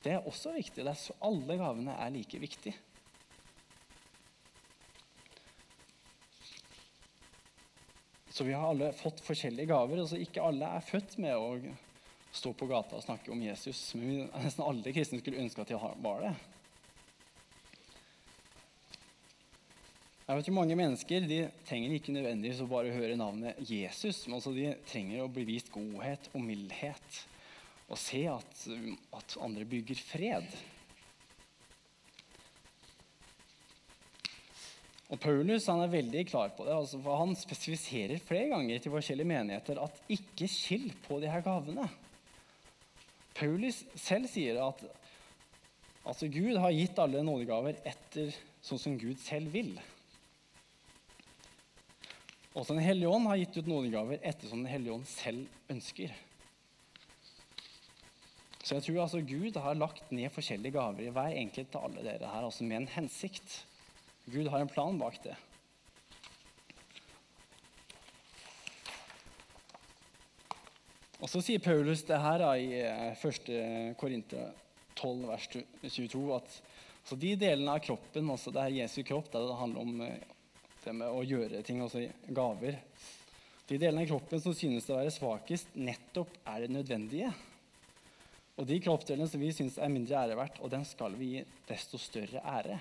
Det 0.05 0.15
er 0.15 0.29
også 0.29 0.55
viktig. 0.55 0.85
Er 0.87 0.95
så, 1.01 1.17
alle 1.27 1.59
gavene 1.59 1.97
er 1.99 2.15
like 2.15 2.39
viktige. 2.39 2.77
Så 8.37 8.45
vi 8.45 8.53
har 8.53 8.69
alle 8.69 8.91
fått 8.93 9.23
forskjellige 9.25 9.71
gaver. 9.71 10.03
altså 10.03 10.19
Ikke 10.21 10.43
alle 10.45 10.69
er 10.77 10.83
født 10.85 11.15
med 11.25 11.33
å 11.41 11.55
stå 12.37 12.51
på 12.53 12.67
gata 12.69 12.99
og 12.99 13.05
snakke 13.07 13.33
om 13.33 13.41
Jesus. 13.41 13.79
Men 13.97 14.27
nesten 14.43 14.65
alle 14.67 14.93
kristne 14.93 15.23
skulle 15.23 15.41
ønske 15.41 15.65
at 15.65 15.73
de 15.73 15.79
var 16.05 16.21
det. 16.27 16.35
Jeg 20.27 20.37
vet 20.37 20.51
jo 20.51 20.57
Mange 20.59 20.77
mennesker 20.77 21.25
de 21.31 21.41
trenger 21.65 21.97
ikke 21.97 22.13
nødvendigvis 22.13 22.61
å 22.61 22.69
bare 22.69 22.93
høre 22.93 23.17
navnet 23.17 23.57
Jesus, 23.73 24.27
men 24.27 24.37
altså 24.37 24.53
de 24.53 24.69
trenger 24.91 25.25
å 25.25 25.33
bli 25.33 25.47
vist 25.55 25.73
godhet 25.73 26.29
og 26.35 26.45
mildhet 26.45 27.21
og 27.87 27.97
se 28.03 28.25
at, 28.29 28.65
at 29.17 29.37
andre 29.41 29.65
bygger 29.71 30.03
fred. 30.11 30.57
Og 35.07 35.21
Paulus 35.23 35.69
han 35.71 35.85
er 35.85 35.93
veldig 35.93 36.25
klar 36.27 36.51
på 36.57 36.67
det. 36.67 36.75
Altså, 36.75 36.99
for 37.03 37.21
Han 37.21 37.37
spesifiserer 37.39 38.23
flere 38.23 38.51
ganger 38.51 38.83
til 38.83 38.95
forskjellige 38.95 39.31
menigheter 39.31 39.79
at 39.83 40.01
ikke 40.11 40.49
skill 40.51 40.89
på 41.07 41.21
de 41.23 41.31
her 41.31 41.45
gavene. 41.47 41.87
Paulus 43.37 43.85
selv 43.95 44.27
sier 44.33 44.59
at 44.65 44.83
altså, 46.05 46.27
Gud 46.33 46.57
har 46.59 46.75
gitt 46.75 46.99
alle 46.99 47.23
nådegaver 47.23 47.79
etter 47.87 48.33
sånn 48.65 48.83
som 48.83 48.99
Gud 48.99 49.21
selv 49.23 49.53
vil. 49.55 49.77
Også 52.57 52.73
Den 52.73 52.83
hellige 52.83 53.13
ånd 53.13 53.29
har 53.29 53.37
gitt 53.37 53.59
ut 53.61 53.69
nådegaver 53.69 54.23
ettersom 54.25 54.65
Den 54.65 54.73
hellige 54.73 54.97
ånd 54.97 55.07
selv 55.11 55.71
ønsker. 55.71 56.15
Så 58.67 58.75
jeg 58.75 58.83
tror 58.83 59.03
altså 59.05 59.21
Gud 59.23 59.57
har 59.63 59.79
lagt 59.79 60.09
ned 60.11 60.33
forskjellige 60.35 60.75
gaver 60.75 61.05
i 61.05 61.13
hver 61.15 61.37
enkelt 61.39 61.77
av 61.79 61.85
alle 61.87 62.03
dere 62.03 62.31
her, 62.33 62.47
altså 62.49 62.65
med 62.67 62.81
en 62.81 62.89
hensikt. 62.97 63.61
Gud 64.27 64.49
har 64.51 64.61
en 64.61 64.69
plan 64.69 64.99
bak 64.99 65.21
det. 65.23 65.37
Og 71.23 71.31
Så 71.31 71.41
sier 71.43 71.63
Paulus 71.63 72.03
det 72.07 72.19
her 72.21 72.43
i 72.59 72.67
1. 72.83 73.49
Eh, 73.51 73.93
Korinter 73.99 74.51
12, 74.99 75.23
vers 75.31 75.47
22, 75.95 76.25
at 76.37 76.59
de 77.23 77.33
delene 77.39 77.73
av 77.73 77.85
kroppen, 77.85 78.29
altså 78.31 78.53
det 78.53 78.65
er 78.65 78.75
Jesu 78.83 79.01
kropp, 79.07 79.31
der 79.33 79.47
det 79.47 79.61
handler 79.61 79.87
om 79.87 80.03
eh, 80.05 80.19
det 80.85 80.95
med 80.95 81.11
å 81.11 81.23
gjøre 81.27 81.63
ting, 81.67 81.81
altså 81.83 82.03
gaver. 82.35 82.81
De 83.67 83.79
delene 83.79 84.05
av 84.05 84.11
kroppen 84.11 84.43
som 84.43 84.55
synes 84.55 84.91
å 84.91 84.99
være 84.99 85.15
svakest, 85.15 85.71
nettopp 85.75 86.35
er 86.47 86.67
det 86.67 86.75
nødvendige. 86.75 87.31
Og 88.57 88.67
de 88.67 88.79
kroppsdelene 88.83 89.31
som 89.31 89.43
vi 89.43 89.55
syns 89.55 89.79
er 89.83 89.93
mindre 89.93 90.19
ære 90.19 90.37
verdt, 90.39 90.61
og 90.63 90.71
den 90.73 90.87
skal 90.89 91.15
vi 91.19 91.33
gi 91.37 91.47
desto 91.69 91.99
større 92.01 92.43
ære. 92.43 92.79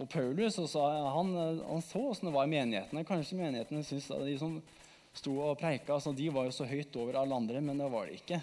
Så 0.00 0.06
Paulus 0.08 0.56
også, 0.56 0.80
han, 1.12 1.34
han 1.68 1.82
så 1.84 2.00
åssen 2.08 2.30
det 2.30 2.32
var 2.32 2.46
i 2.46 2.48
menighetene. 2.48 3.02
Kanskje 3.04 3.36
menighetene 3.36 3.82
syntes 3.84 4.06
at 4.14 4.22
de 4.24 4.38
som 4.40 4.54
sto 5.12 5.34
og 5.44 5.58
preika, 5.60 5.92
altså, 5.92 6.14
de 6.16 6.30
var 6.32 6.46
jo 6.46 6.54
så 6.56 6.64
høyt 6.64 6.96
over 6.96 7.18
alle 7.20 7.36
andre, 7.36 7.60
men 7.60 7.76
det 7.76 7.90
var 7.92 8.08
det 8.08 8.16
ikke. 8.22 8.38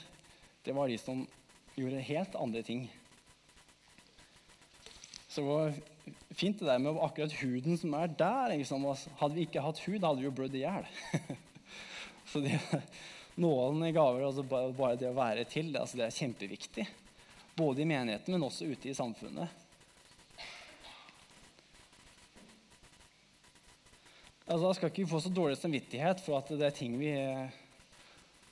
Det 0.62 0.78
var 0.78 0.94
de 0.94 1.00
som 1.02 1.26
gjorde 1.74 2.06
helt 2.12 2.38
andre 2.38 2.62
ting. 2.62 2.86
Så 5.26 5.42
det 5.42 5.50
var 5.50 5.82
fint 6.38 6.62
det 6.62 6.70
der 6.70 6.86
med 6.86 7.02
akkurat 7.02 7.38
huden 7.42 7.82
som 7.82 7.98
er 7.98 8.14
der. 8.22 8.54
Liksom. 8.54 8.86
Hadde 9.18 9.34
vi 9.34 9.50
ikke 9.50 9.66
hatt 9.66 9.82
hud, 9.88 9.98
hadde 9.98 10.22
vi 10.22 10.30
jo 10.30 10.38
blødd 10.38 10.62
i 10.62 10.66
hjel. 10.68 10.90
Så 12.30 12.46
de, 12.46 12.54
i 12.54 13.96
gaver, 13.98 14.28
altså 14.30 14.46
bare 14.46 14.98
det 15.00 15.10
å 15.10 15.18
være 15.18 15.50
til, 15.50 15.74
det, 15.74 15.82
altså 15.82 15.98
det 15.98 16.06
er 16.06 16.20
kjempeviktig. 16.22 16.92
Både 17.58 17.82
i 17.82 17.90
menigheten, 17.90 18.38
men 18.38 18.46
også 18.46 18.70
ute 18.70 18.92
i 18.92 18.98
samfunnet. 18.98 19.66
Altså, 24.48 24.64
da 24.64 24.76
skal 24.78 24.92
ikke 24.92 25.04
vi 25.04 25.12
få 25.12 25.20
så 25.20 25.30
dårlig 25.36 25.58
samvittighet 25.60 26.22
for 26.24 26.40
at 26.40 26.54
det 26.56 26.64
er 26.70 26.76
ting 26.76 26.94
vi 26.96 27.10
eh, 27.12 27.56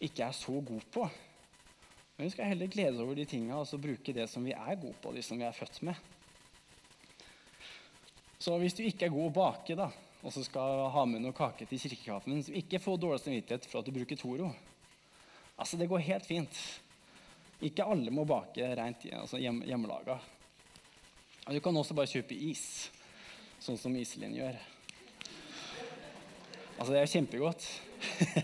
ikke 0.03 0.25
er 0.25 0.35
så 0.35 0.57
gode 0.59 0.83
på. 0.91 1.05
Men 2.17 2.27
vi 2.27 2.33
skal 2.33 2.49
heller 2.51 2.71
glede 2.71 2.97
oss 2.97 3.03
over 3.05 3.15
de 3.15 3.23
tinga 3.31 3.55
og 3.61 3.69
så 3.69 3.79
bruke 3.79 4.15
det 4.15 4.25
som 4.27 4.43
vi 4.43 4.51
er 4.51 4.81
gode 4.81 4.97
på, 4.99 5.13
de 5.15 5.23
som 5.23 5.39
vi 5.39 5.47
er 5.47 5.55
født 5.55 5.79
med. 5.87 5.95
Så 8.43 8.57
hvis 8.59 8.75
du 8.75 8.83
ikke 8.83 9.07
er 9.07 9.15
god 9.15 9.29
å 9.29 9.35
bake, 9.39 9.79
da, 9.79 9.87
og 10.19 10.35
så 10.35 10.43
skal 10.43 10.83
ha 10.91 11.07
med 11.07 11.23
noe 11.23 11.35
kake 11.35 11.67
til 11.69 11.79
kirkekaffen, 11.79 12.43
så 12.43 12.59
ikke 12.59 12.83
få 12.83 12.97
dårlig 12.99 13.23
samvittighet 13.23 13.71
for 13.71 13.79
at 13.79 13.87
du 13.87 13.95
bruker 13.95 14.19
Toro. 14.19 14.51
Altså, 15.55 15.79
det 15.79 15.87
går 15.87 16.03
helt 16.11 16.27
fint. 16.27 16.61
Ikke 17.63 17.87
alle 17.87 18.11
må 18.11 18.27
bake 18.27 18.67
rent 18.75 19.07
altså 19.15 19.39
hjem, 19.39 19.63
hjemmelaga. 19.63 20.19
Du 21.47 21.59
kan 21.63 21.77
også 21.79 21.95
bare 21.95 22.11
kjøpe 22.11 22.35
is, 22.35 22.89
sånn 23.63 23.79
som 23.79 23.95
Iselin 23.95 24.35
gjør. 24.35 24.59
Altså, 26.75 26.91
det 26.91 26.99
er 26.99 27.05
jo 27.05 27.13
kjempegodt. 27.15 27.63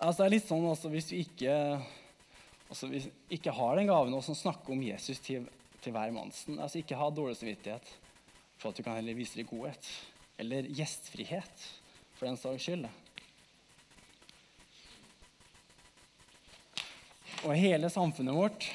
altså, 0.00 0.18
det 0.22 0.26
er 0.26 0.34
litt 0.36 0.48
sånn 0.48 0.66
altså, 0.72 0.88
hvis 0.92 1.08
du 1.12 1.16
ikke, 1.20 1.52
altså, 2.68 2.84
hvis 2.92 3.06
ikke 3.38 3.56
har 3.60 3.72
den 3.76 3.90
gaven 3.92 4.16
å 4.16 4.22
snakke 4.24 4.72
om 4.72 4.82
Jesus 4.88 5.20
til 5.24 5.48
til 5.84 5.94
hver 5.96 6.12
mannsen. 6.14 6.58
Altså 6.60 6.80
Ikke 6.80 6.98
ha 6.98 7.10
dårlig 7.12 7.38
samvittighet 7.40 7.92
for 8.60 8.70
at 8.70 8.78
du 8.78 8.84
kan 8.84 8.98
heller 8.98 9.16
vise 9.16 9.38
deg 9.38 9.48
godhet. 9.48 9.86
Eller 10.40 10.68
gjestfrihet, 10.76 11.64
for 12.16 12.28
den 12.28 12.38
saks 12.40 12.64
skyld. 12.64 12.88
Og 17.40 17.56
hele 17.56 17.88
samfunnet 17.88 18.36
vårt 18.36 18.68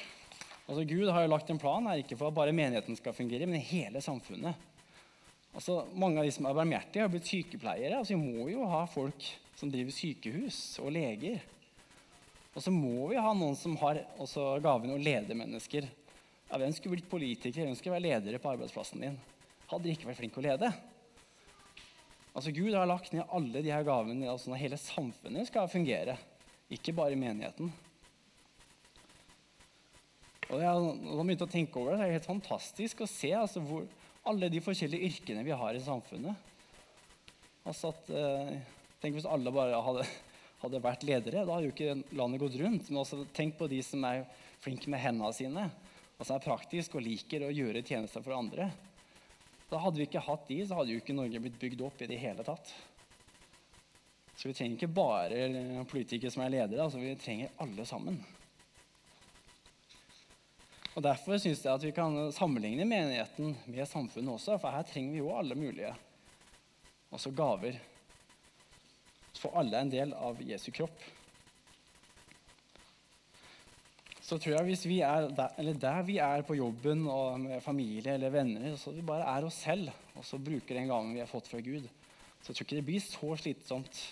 altså 0.65 0.81
Gud 0.89 1.11
har 1.13 1.21
jo 1.21 1.29
lagt 1.29 1.49
en 1.53 1.59
plan 1.61 1.85
her, 1.85 1.99
ikke 2.01 2.15
for 2.17 2.31
at 2.31 2.37
bare 2.37 2.53
menigheten 2.55 2.97
skal 2.97 3.13
fungere, 3.13 3.45
men 3.45 3.61
hele 3.61 4.01
samfunnet. 4.01 4.57
Altså, 5.55 5.85
mange 5.95 6.19
av 6.19 6.27
de 6.27 6.33
som 6.35 6.47
er 6.49 6.55
barmhjertige, 6.57 7.05
har 7.05 7.11
blitt 7.11 7.29
sykepleiere. 7.29 7.97
altså 7.97 8.15
Vi 8.15 8.21
må 8.21 8.49
jo 8.51 8.65
ha 8.67 8.83
folk 8.91 9.27
som 9.55 9.71
driver 9.71 9.95
sykehus, 9.95 10.57
og 10.83 10.91
leger. 10.91 11.39
Og 12.55 12.63
så 12.63 12.71
må 12.71 13.07
vi 13.11 13.19
ha 13.19 13.31
noen 13.35 13.55
som 13.59 13.77
har 13.79 14.01
gaven 14.63 14.93
å 14.95 14.99
lede 14.99 15.37
mennesker. 15.37 15.87
Ja, 16.49 16.59
Hvem 16.59 16.75
skulle 16.75 16.97
blitt 16.97 17.09
politiker? 17.11 17.63
Hvem 17.63 17.77
skulle 17.79 17.95
være 17.95 18.07
ledere 18.09 18.41
på 18.43 18.51
arbeidsplassen 18.51 19.03
din? 19.03 19.17
Hadde 19.71 19.87
de 19.87 19.95
ikke 19.95 20.11
vært 20.11 20.19
flinke 20.19 20.39
å 20.39 20.45
lede? 20.45 20.69
Altså 22.35 22.51
Gud 22.51 22.75
har 22.75 22.87
lagt 22.87 23.13
ned 23.15 23.31
alle 23.31 23.63
de 23.63 23.71
her 23.71 23.83
gavene 23.87 24.27
altså 24.27 24.51
når 24.51 24.59
hele 24.59 24.79
samfunnet 24.79 25.47
skal 25.47 25.71
fungere, 25.71 26.17
ikke 26.67 26.93
bare 26.95 27.15
menigheten. 27.15 27.71
Og 30.51 30.59
jeg 30.61 30.61
Da 30.61 31.15
jeg 31.15 31.25
begynte 31.25 31.47
å 31.47 31.53
tenke 31.53 31.79
over 31.79 31.95
det, 31.95 32.01
det 32.01 32.07
er 32.09 32.17
helt 32.19 32.27
fantastisk 32.27 33.01
å 33.01 33.09
se 33.09 33.31
altså, 33.33 33.63
hvor, 33.63 33.87
alle 34.29 34.49
de 34.49 34.61
forskjellige 34.63 35.11
yrkene 35.11 35.43
vi 35.45 35.53
har 35.55 35.77
i 35.77 35.83
samfunnet. 35.83 36.53
Altså 37.65 37.91
at, 37.93 38.09
eh, 38.09 38.55
tenk 39.01 39.17
hvis 39.17 39.27
alle 39.29 39.53
bare 39.53 39.81
hadde, 39.85 40.05
hadde, 40.63 40.81
vært 40.81 41.05
ledere. 41.05 41.45
Da 41.45 41.55
hadde 41.55 41.69
jo 41.69 41.73
ikke 41.73 42.17
landet 42.17 42.41
gått 42.41 42.57
rundt. 42.61 42.89
Men 42.89 43.01
også 43.03 43.25
tenk 43.33 43.57
på 43.59 43.69
de 43.69 43.81
som 43.85 44.03
er 44.05 44.25
flinke 44.63 44.89
med 44.89 45.01
hendene 45.01 45.33
sine, 45.33 45.69
og 46.17 46.25
som 46.25 46.37
er 46.37 46.45
praktiske 46.45 46.97
og 46.97 47.05
liker 47.05 47.45
å 47.45 47.53
gjøre 47.53 47.85
tjenester 47.85 48.23
for 48.25 48.37
andre. 48.37 48.71
Da 49.69 49.81
hadde 49.81 50.01
vi 50.01 50.07
ikke 50.07 50.23
hatt 50.25 50.47
de, 50.49 50.59
så 50.65 50.77
hadde 50.77 50.93
jo 50.93 51.01
ikke 51.01 51.17
Norge 51.17 51.41
blitt 51.41 51.61
bygd 51.61 51.81
opp 51.85 52.01
i 52.01 52.09
det 52.09 52.21
hele 52.21 52.45
tatt. 52.45 52.69
Så 54.35 54.49
vi 54.49 54.53
trenger 54.53 54.77
ikke 54.77 54.93
bare 54.93 55.85
politikere 55.89 56.33
som 56.33 56.43
er 56.43 56.53
ledere, 56.53 56.85
altså 56.85 57.01
vi 57.01 57.13
trenger 57.17 57.53
alle 57.63 57.85
sammen. 57.87 58.19
Og 60.95 61.03
Derfor 61.03 61.35
syns 61.35 61.59
jeg 61.65 61.75
at 61.75 61.83
vi 61.83 61.91
kan 61.91 62.15
sammenligne 62.31 62.85
menigheten 62.87 63.51
med 63.67 63.83
samfunnet 63.89 64.37
også, 64.37 64.55
for 64.61 64.71
her 64.71 64.87
trenger 64.87 65.11
vi 65.11 65.19
jo 65.19 65.33
alle 65.35 65.57
mulige 65.59 65.91
også 67.11 67.33
gaver. 67.35 67.75
For 69.35 69.59
alle 69.59 69.75
er 69.75 69.83
en 69.83 69.91
del 69.91 70.15
av 70.15 70.39
Jesu 70.39 70.69
kropp. 70.71 71.03
Så 74.23 74.39
tror 74.39 74.55
jeg 74.55 74.69
hvis 74.71 74.87
vi 74.87 75.01
er 75.05 75.27
der, 75.35 75.73
der 75.83 76.01
vi 76.07 76.17
er 76.23 76.47
på 76.47 76.55
jobben 76.57 77.03
og 77.11 77.43
med 77.43 77.59
familie 77.61 78.15
eller 78.15 78.31
venner, 78.33 78.71
så 78.79 78.95
vi 78.95 79.03
bare 79.05 79.27
er 79.35 79.45
oss 79.45 79.59
selv 79.67 79.91
og 80.15 80.23
så 80.25 80.39
bruker 80.39 80.79
den 80.79 80.89
gaven 80.89 81.13
vi 81.13 81.21
har 81.21 81.29
fått 81.29 81.51
fra 81.51 81.59
Gud, 81.59 81.85
så 82.39 82.49
jeg 82.49 82.55
tror 82.55 82.65
ikke 82.69 82.79
det 82.79 82.87
blir 82.87 83.03
så 83.03 83.35
slitsomt. 83.43 84.03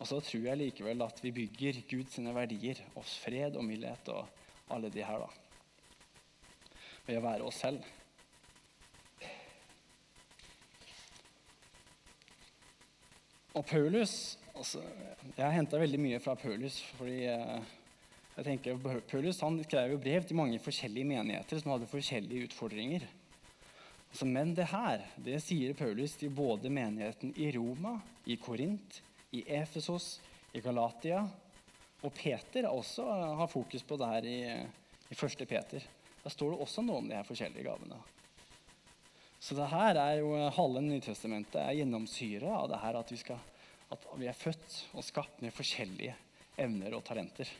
Og 0.00 0.08
så 0.08 0.18
tror 0.24 0.48
jeg 0.48 0.60
likevel 0.64 1.04
at 1.04 1.20
vi 1.24 1.36
bygger 1.44 1.84
Guds 1.92 2.18
verdier, 2.18 2.80
oss 2.96 3.18
fred 3.20 3.56
og 3.56 3.68
mildhet 3.68 4.10
og 4.16 4.24
alle 4.72 4.90
de 4.92 5.04
her, 5.04 5.22
da 5.22 5.45
ved 7.06 7.20
å 7.20 7.24
være 7.24 7.46
oss 7.46 7.60
selv. 7.62 7.84
Og 13.56 13.64
Paulus 13.64 14.36
altså, 14.52 14.82
Jeg 15.36 15.54
henta 15.54 15.80
veldig 15.80 16.00
mye 16.00 16.20
fra 16.20 16.34
Paulus. 16.36 16.82
fordi 16.98 17.22
eh, 17.30 17.74
jeg 18.36 18.44
tenker 18.44 18.82
Paulus 19.08 19.40
han 19.40 19.56
skrev 19.64 19.94
jo 19.94 20.00
brev 20.02 20.26
til 20.28 20.36
mange 20.36 20.60
forskjellige 20.60 21.08
menigheter 21.08 21.62
som 21.62 21.72
hadde 21.72 21.88
forskjellige 21.88 22.50
utfordringer. 22.50 23.06
Altså, 24.10 24.28
men 24.28 24.52
det 24.56 24.68
her 24.70 25.06
det 25.24 25.40
sier 25.44 25.76
Paulus 25.76 26.18
til 26.20 26.34
både 26.36 26.70
menigheten 26.72 27.32
i 27.36 27.48
Roma, 27.56 27.96
i 28.28 28.36
Korint, 28.36 29.00
i 29.32 29.42
Efesos, 29.56 30.18
i 30.52 30.60
Galatia. 30.60 31.24
Og 32.04 32.12
Peter 32.12 32.68
også 32.68 33.08
har 33.40 33.48
fokus 33.48 33.82
på 33.82 33.96
det 33.96 34.12
her 34.12 34.28
i, 34.28 34.38
i 35.08 35.16
1. 35.16 35.48
Peter. 35.48 35.88
Da 36.26 36.30
står 36.34 36.56
det 36.56 36.64
også 36.64 36.82
noe 36.82 36.98
om 36.98 37.06
de 37.06 37.14
her 37.14 37.26
forskjellige 37.26 37.62
gavene. 37.68 38.00
Så 39.38 39.54
det 39.54 39.68
her 39.70 39.94
er 40.02 40.16
jo 40.18 40.32
halve 40.56 40.80
Nytestamentet 40.82 41.60
er 41.62 41.76
gjennomsyra 41.78 42.50
av 42.64 42.72
det 42.72 42.80
her 42.82 42.96
at 42.98 43.12
vi, 43.14 43.18
skal, 43.20 43.38
at 43.94 44.06
vi 44.18 44.26
er 44.26 44.34
født 44.34 44.80
og 44.98 45.06
skapt 45.06 45.44
med 45.44 45.54
forskjellige 45.54 46.16
evner 46.58 46.96
og 46.98 47.04
talenter. 47.06 47.52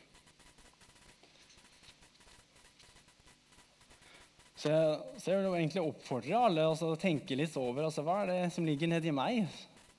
Så 4.56 4.72
jeg, 4.72 4.98
så 5.20 5.30
jeg 5.30 5.44
vil 5.44 5.56
egentlig 5.60 5.86
oppfordre 5.86 6.42
alle 6.48 6.66
altså, 6.66 6.90
å 6.90 6.98
tenke 6.98 7.38
litt 7.38 7.54
over 7.62 7.86
altså, 7.86 8.02
hva 8.02 8.18
er 8.24 8.32
det 8.32 8.40
som 8.56 8.66
ligger 8.66 8.90
nedi 8.90 9.14
meg. 9.14 9.46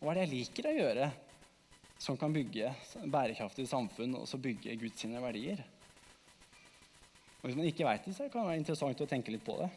Hva 0.02 0.12
er 0.12 0.20
det 0.20 0.28
jeg 0.28 0.34
liker 0.34 0.68
å 0.68 0.78
gjøre 0.82 1.10
som 2.04 2.20
kan 2.20 2.36
bygge 2.36 2.76
bærekraftig 3.08 3.70
samfunn 3.72 4.20
og 4.20 4.40
bygge 4.44 4.76
Guds 4.84 5.08
verdier? 5.16 5.64
Og 7.42 7.50
Hvis 7.50 7.58
man 7.58 7.68
ikke 7.70 7.86
vet 7.88 8.06
det, 8.08 8.16
så 8.18 8.30
kan 8.30 8.44
det 8.44 8.52
være 8.52 8.62
interessant 8.64 9.04
å 9.04 9.10
tenke 9.10 9.34
litt 9.34 9.46
på 9.46 9.58
det. 9.60 9.70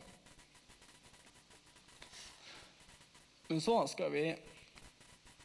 Men 3.50 3.60
så 3.60 3.80
skal 3.90 4.12
vi 4.14 4.24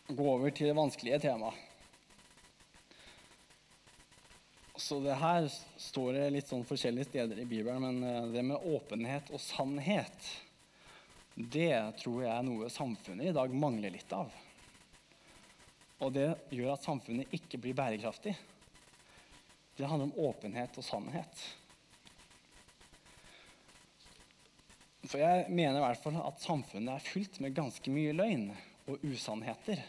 gå 0.08 0.26
over 0.30 0.54
til 0.54 0.70
det 0.70 0.78
vanskelige 0.78 1.20
temaet. 1.26 1.58
Så 4.76 5.00
det 5.02 5.16
her 5.18 5.48
står 5.82 6.14
det 6.14 6.26
litt 6.36 6.50
sånn 6.52 6.66
forskjellige 6.68 7.08
steder 7.08 7.40
i 7.42 7.48
Bibelen, 7.50 7.82
men 7.82 8.04
eh, 8.06 8.28
det 8.36 8.44
med 8.46 8.68
åpenhet 8.70 9.32
og 9.34 9.42
sannhet, 9.42 10.28
det 11.34 11.74
tror 12.04 12.22
jeg 12.22 12.32
er 12.32 12.46
noe 12.46 12.70
samfunnet 12.70 13.32
i 13.32 13.34
dag 13.36 13.56
mangler 13.56 13.96
litt 13.96 14.14
av. 14.14 14.30
Og 16.04 16.12
det 16.14 16.28
gjør 16.54 16.76
at 16.76 16.86
samfunnet 16.86 17.34
ikke 17.34 17.58
blir 17.64 17.76
bærekraftig. 17.78 18.36
Det 19.76 19.88
handler 19.88 20.12
om 20.12 20.30
åpenhet 20.30 20.78
og 20.78 20.86
sannhet. 20.86 21.48
For 25.06 25.22
jeg 25.22 25.50
mener 25.54 25.80
i 25.80 25.84
hvert 25.86 26.02
fall 26.02 26.18
at 26.22 26.42
samfunnet 26.42 26.96
er 26.96 27.06
fylt 27.06 27.40
med 27.44 27.56
ganske 27.58 27.92
mye 27.94 28.14
løgn 28.16 28.48
og 28.90 29.04
usannheter. 29.06 29.82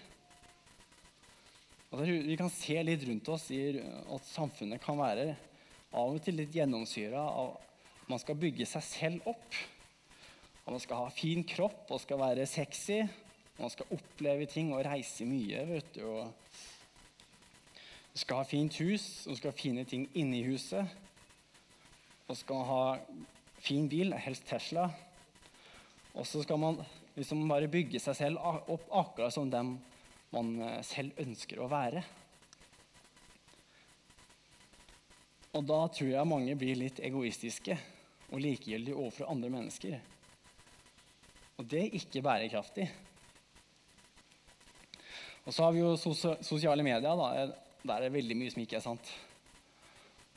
Altså, 1.86 2.04
vi 2.26 2.36
kan 2.36 2.50
se 2.52 2.76
litt 2.84 3.04
rundt 3.08 3.28
oss 3.32 3.46
i 3.54 3.60
at 3.78 4.26
samfunnet 4.28 4.82
kan 4.82 4.98
være 4.98 5.30
av 5.96 6.10
og 6.12 6.20
til 6.24 6.36
litt 6.40 6.54
gjennomsyra 6.54 7.22
av 7.22 7.54
at 7.56 8.10
man 8.10 8.20
skal 8.22 8.38
bygge 8.38 8.66
seg 8.68 8.84
selv 8.84 9.30
opp. 9.32 9.54
Og 10.66 10.74
man 10.74 10.82
skal 10.82 11.04
ha 11.04 11.14
fin 11.14 11.44
kropp 11.46 11.92
og 11.94 12.02
skal 12.02 12.20
være 12.20 12.46
sexy. 12.50 13.00
Og 13.56 13.62
man 13.64 13.72
skal 13.72 13.94
oppleve 13.96 14.46
ting 14.50 14.74
og 14.74 14.84
reise 14.84 15.24
mye. 15.28 15.62
vet 15.70 15.94
du. 15.94 16.02
Og 16.04 16.26
skal 18.16 18.42
ha 18.42 18.48
fint 18.48 18.76
hus, 18.80 19.26
og 19.28 19.36
skal 19.38 19.52
ha 19.52 19.56
fine 19.56 19.84
ting 19.88 20.08
inni 20.14 20.42
huset. 20.46 20.86
Og 22.26 22.36
skal 22.36 22.64
ha 22.68 22.82
fin 23.62 23.88
bil, 23.88 24.12
helst 24.20 24.46
Tesla. 24.48 24.90
Og 26.16 26.26
så 26.26 26.42
skal 26.42 26.60
man 26.60 26.80
liksom 27.16 27.44
bare 27.48 27.68
bygge 27.70 28.00
seg 28.00 28.16
selv 28.16 28.40
opp 28.42 28.88
akkurat 28.88 29.34
som 29.34 29.50
dem 29.52 29.76
man 30.34 30.54
eh, 30.64 30.80
selv 30.84 31.16
ønsker 31.22 31.60
å 31.60 31.68
være. 31.70 32.02
Og 35.56 35.64
da 35.64 35.78
tror 35.88 36.10
jeg 36.12 36.28
mange 36.28 36.56
blir 36.58 36.76
litt 36.76 37.00
egoistiske 37.04 37.76
og 38.28 38.40
likegyldige 38.42 38.96
overfor 38.96 39.30
andre 39.32 39.52
mennesker. 39.52 39.96
Og 41.56 41.68
det 41.70 41.84
er 41.86 41.96
ikke 41.96 42.24
bærekraftig. 42.24 42.88
Og 45.46 45.54
så 45.54 45.62
har 45.62 45.72
vi 45.72 45.80
jo 45.80 45.94
sosiale 45.96 46.84
medier. 46.84 47.06
Da. 47.06 47.46
Der 47.86 47.94
er 47.94 48.04
det 48.04 48.16
veldig 48.16 48.36
mye 48.36 48.52
som 48.52 48.64
ikke 48.64 48.80
er 48.80 48.84
sant. 48.84 49.12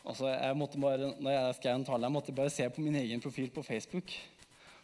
Altså, 0.06 0.30
jeg 0.30 0.56
måtte 0.56 0.80
bare, 0.80 1.12
når 1.20 1.34
jeg 1.34 1.56
skrev 1.58 1.76
en 1.76 1.86
tale, 1.86 2.08
jeg 2.08 2.16
måtte 2.16 2.36
bare 2.38 2.54
se 2.54 2.70
på 2.72 2.82
min 2.86 2.96
egen 3.02 3.22
profil 3.22 3.50
på 3.52 3.66
Facebook. 3.66 4.14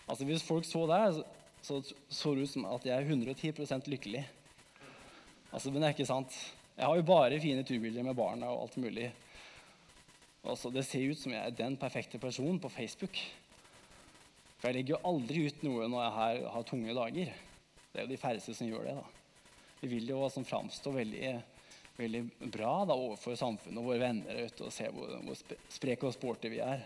Altså 0.08 0.26
Hvis 0.26 0.44
folk 0.46 0.65
så 0.65 0.86
der, 0.89 1.24
så 1.62 1.82
så 2.10 2.34
det 2.36 2.46
ut 2.46 2.50
som 2.50 2.65
at 2.70 2.86
jeg 2.86 2.94
er 2.94 3.08
110 3.10 3.89
lykkelig. 3.89 4.26
Altså, 5.52 5.72
Men 5.72 5.82
det 5.82 5.88
er 5.88 5.96
ikke 5.96 6.06
sant. 6.06 6.36
Jeg 6.78 6.86
har 6.86 6.96
jo 6.96 7.08
bare 7.08 7.39
fine 7.39 7.63
turbilder 7.63 8.04
med 8.04 8.15
barna 8.15 8.52
og 8.52 8.62
alt 8.62 8.78
mulig. 8.78 9.13
Altså, 10.44 10.70
Det 10.70 10.86
ser 10.86 11.10
ut 11.12 11.18
som 11.18 11.32
jeg 11.32 11.41
er 11.41 11.50
den 11.50 11.78
perfekte 11.78 12.20
personen 12.20 12.60
på 12.60 12.70
Facebook. 12.70 13.18
For 14.60 14.68
jeg 14.68 14.76
legger 14.76 14.96
jo 14.96 15.10
aldri 15.10 15.48
ut 15.48 15.63
noe 15.63 15.88
når 15.88 16.04
jeg 16.04 16.12
har, 16.12 16.39
har 16.54 16.63
tunge 16.63 16.94
dager. 16.94 17.34
Det 17.91 18.00
er 18.00 18.06
jo 18.06 18.12
de 18.12 18.18
færreste 18.18 18.54
som 18.54 18.68
gjør 18.68 18.84
det. 18.84 18.96
da. 18.96 19.06
Vi 19.82 19.88
vil 19.88 20.10
jo 20.10 20.24
altså, 20.24 20.44
framstå 20.44 20.91
veldig, 20.91 21.34
veldig 21.98 22.24
bra 22.52 22.86
da, 22.86 22.94
overfor 22.94 23.36
samfunnet 23.39 23.80
og 23.80 23.89
våre 23.89 24.02
venner 24.02 24.46
ute, 24.46 24.68
og 24.68 24.74
se 24.74 24.89
hvor, 24.91 25.18
hvor 25.24 25.58
spreke 25.70 26.08
og 26.08 26.13
sporty 26.13 26.52
vi 26.52 26.60
er. 26.60 26.86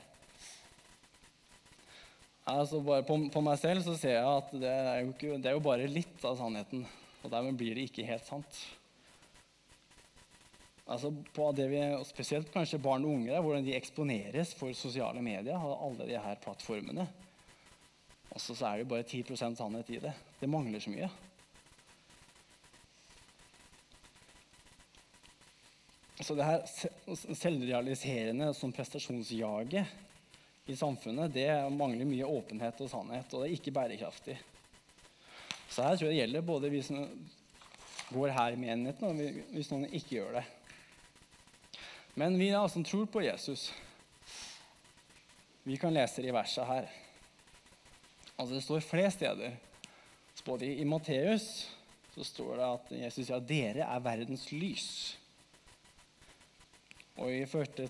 Altså 2.50 2.80
bare 2.82 3.06
på, 3.06 3.18
på, 3.30 3.42
meg 3.46 3.60
selv 3.62 3.84
så 3.86 3.94
ser 4.00 4.16
jeg 4.16 4.26
at 4.26 4.52
det 4.58 4.70
er, 4.72 5.06
ikke, 5.06 5.38
det 5.38 5.52
er, 5.52 5.58
jo 5.58 5.64
bare 5.64 5.90
litt 5.90 6.24
av 6.26 6.38
sannheten. 6.40 6.86
Og 7.22 7.32
dermed 7.32 7.58
blir 7.60 7.78
det 7.78 7.90
ikke 7.90 8.08
helt 8.08 8.26
sant. 8.26 8.60
Altså 10.90 11.12
på 11.36 11.52
det 11.54 11.68
vi, 11.70 11.82
Spesielt 12.10 12.50
kanskje 12.54 12.82
barn 12.82 13.06
og 13.06 13.20
unge, 13.20 13.38
hvordan 13.38 13.66
de 13.68 13.76
eksponeres 13.78 14.56
for 14.58 14.74
sosiale 14.74 15.22
medier. 15.22 15.54
alle 15.60 16.10
de 16.10 16.18
her 16.18 16.42
plattformene. 16.42 17.06
Og 18.30 18.42
så 18.42 18.54
er 18.66 18.80
det 18.80 18.86
jo 18.86 18.94
bare 18.96 19.04
10 19.04 19.56
sannhet 19.58 19.90
i 19.90 20.02
det. 20.02 20.14
Det 20.40 20.50
mangler 20.50 20.82
så 20.82 20.94
mye. 20.94 21.10
Så 26.20 26.36
det 26.36 26.46
her 26.46 26.66
selvrealiserende 27.36 28.52
som 28.54 28.74
prestasjonsjaget 28.76 29.88
i 30.70 30.76
samfunnet, 30.78 31.34
det 31.34 31.50
mangler 31.74 32.06
mye 32.06 32.28
åpenhet 32.30 32.82
og 32.86 32.92
sannhet, 32.92 33.34
og 33.34 33.42
det 33.42 33.50
er 33.50 33.58
ikke 33.58 33.74
bærekraftig. 33.74 34.38
Så 35.70 35.86
her 35.86 35.98
tror 35.98 36.10
jeg 36.10 36.16
det 36.16 36.22
gjelder 36.22 36.46
både 36.46 36.70
vi 36.74 36.82
som 36.86 37.04
går 38.10 38.34
her 38.36 38.54
i 38.54 38.60
menigheten, 38.62 39.10
og 39.10 39.50
hvis 39.54 39.70
noen 39.74 39.90
ikke 39.90 40.20
gjør 40.20 40.40
det. 40.40 40.46
Men 42.20 42.38
vi 42.38 42.52
da, 42.54 42.64
som 42.70 42.86
tror 42.86 43.08
på 43.10 43.24
Jesus, 43.26 43.70
vi 45.64 45.78
kan 45.78 45.94
lese 45.94 46.22
det 46.22 46.30
i 46.30 46.36
verset 46.36 46.66
her. 46.70 46.90
Altså 48.38 48.56
Det 48.56 48.64
står 48.64 48.86
flere 48.86 49.12
steder. 49.12 49.58
Både 50.46 50.66
i 50.66 50.86
Matteus 50.88 51.68
så 52.16 52.24
står 52.24 52.56
det 52.56 52.68
at 52.68 52.92
Jesus 53.04 53.26
sier 53.28 53.38
at 53.38 53.50
dere 53.50 53.86
er 53.86 54.06
verdens 54.06 54.48
lys. 54.56 54.88
Og 57.20 57.30
i 57.34 57.44
1. 57.44 57.82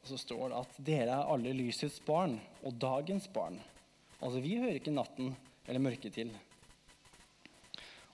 Tessalonikerbrev 0.00 0.08
så 0.08 0.18
står 0.18 0.48
det 0.48 0.60
at 0.60 0.78
dere 0.84 1.16
er 1.16 1.32
alle 1.32 1.52
lysets 1.54 2.00
barn 2.04 2.38
og 2.64 2.76
dagens 2.80 3.28
barn. 3.32 3.60
Altså 4.20 4.40
vi 4.40 4.56
hører 4.58 4.78
ikke 4.78 4.94
natten 4.94 5.34
eller 5.66 5.82
mørket 5.82 6.14
til. 6.16 6.30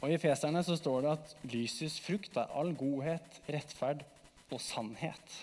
Og 0.03 0.12
i 0.12 0.18
Feserne 0.20 0.62
så 0.66 0.77
står 0.77 1.03
det 1.03 1.12
at 1.14 1.37
lysets 1.53 2.01
frukt 2.05 2.37
er 2.37 2.51
all 2.53 2.75
godhet, 2.77 3.40
rettferd 3.49 4.05
og 4.51 4.61
sannhet. 4.61 5.38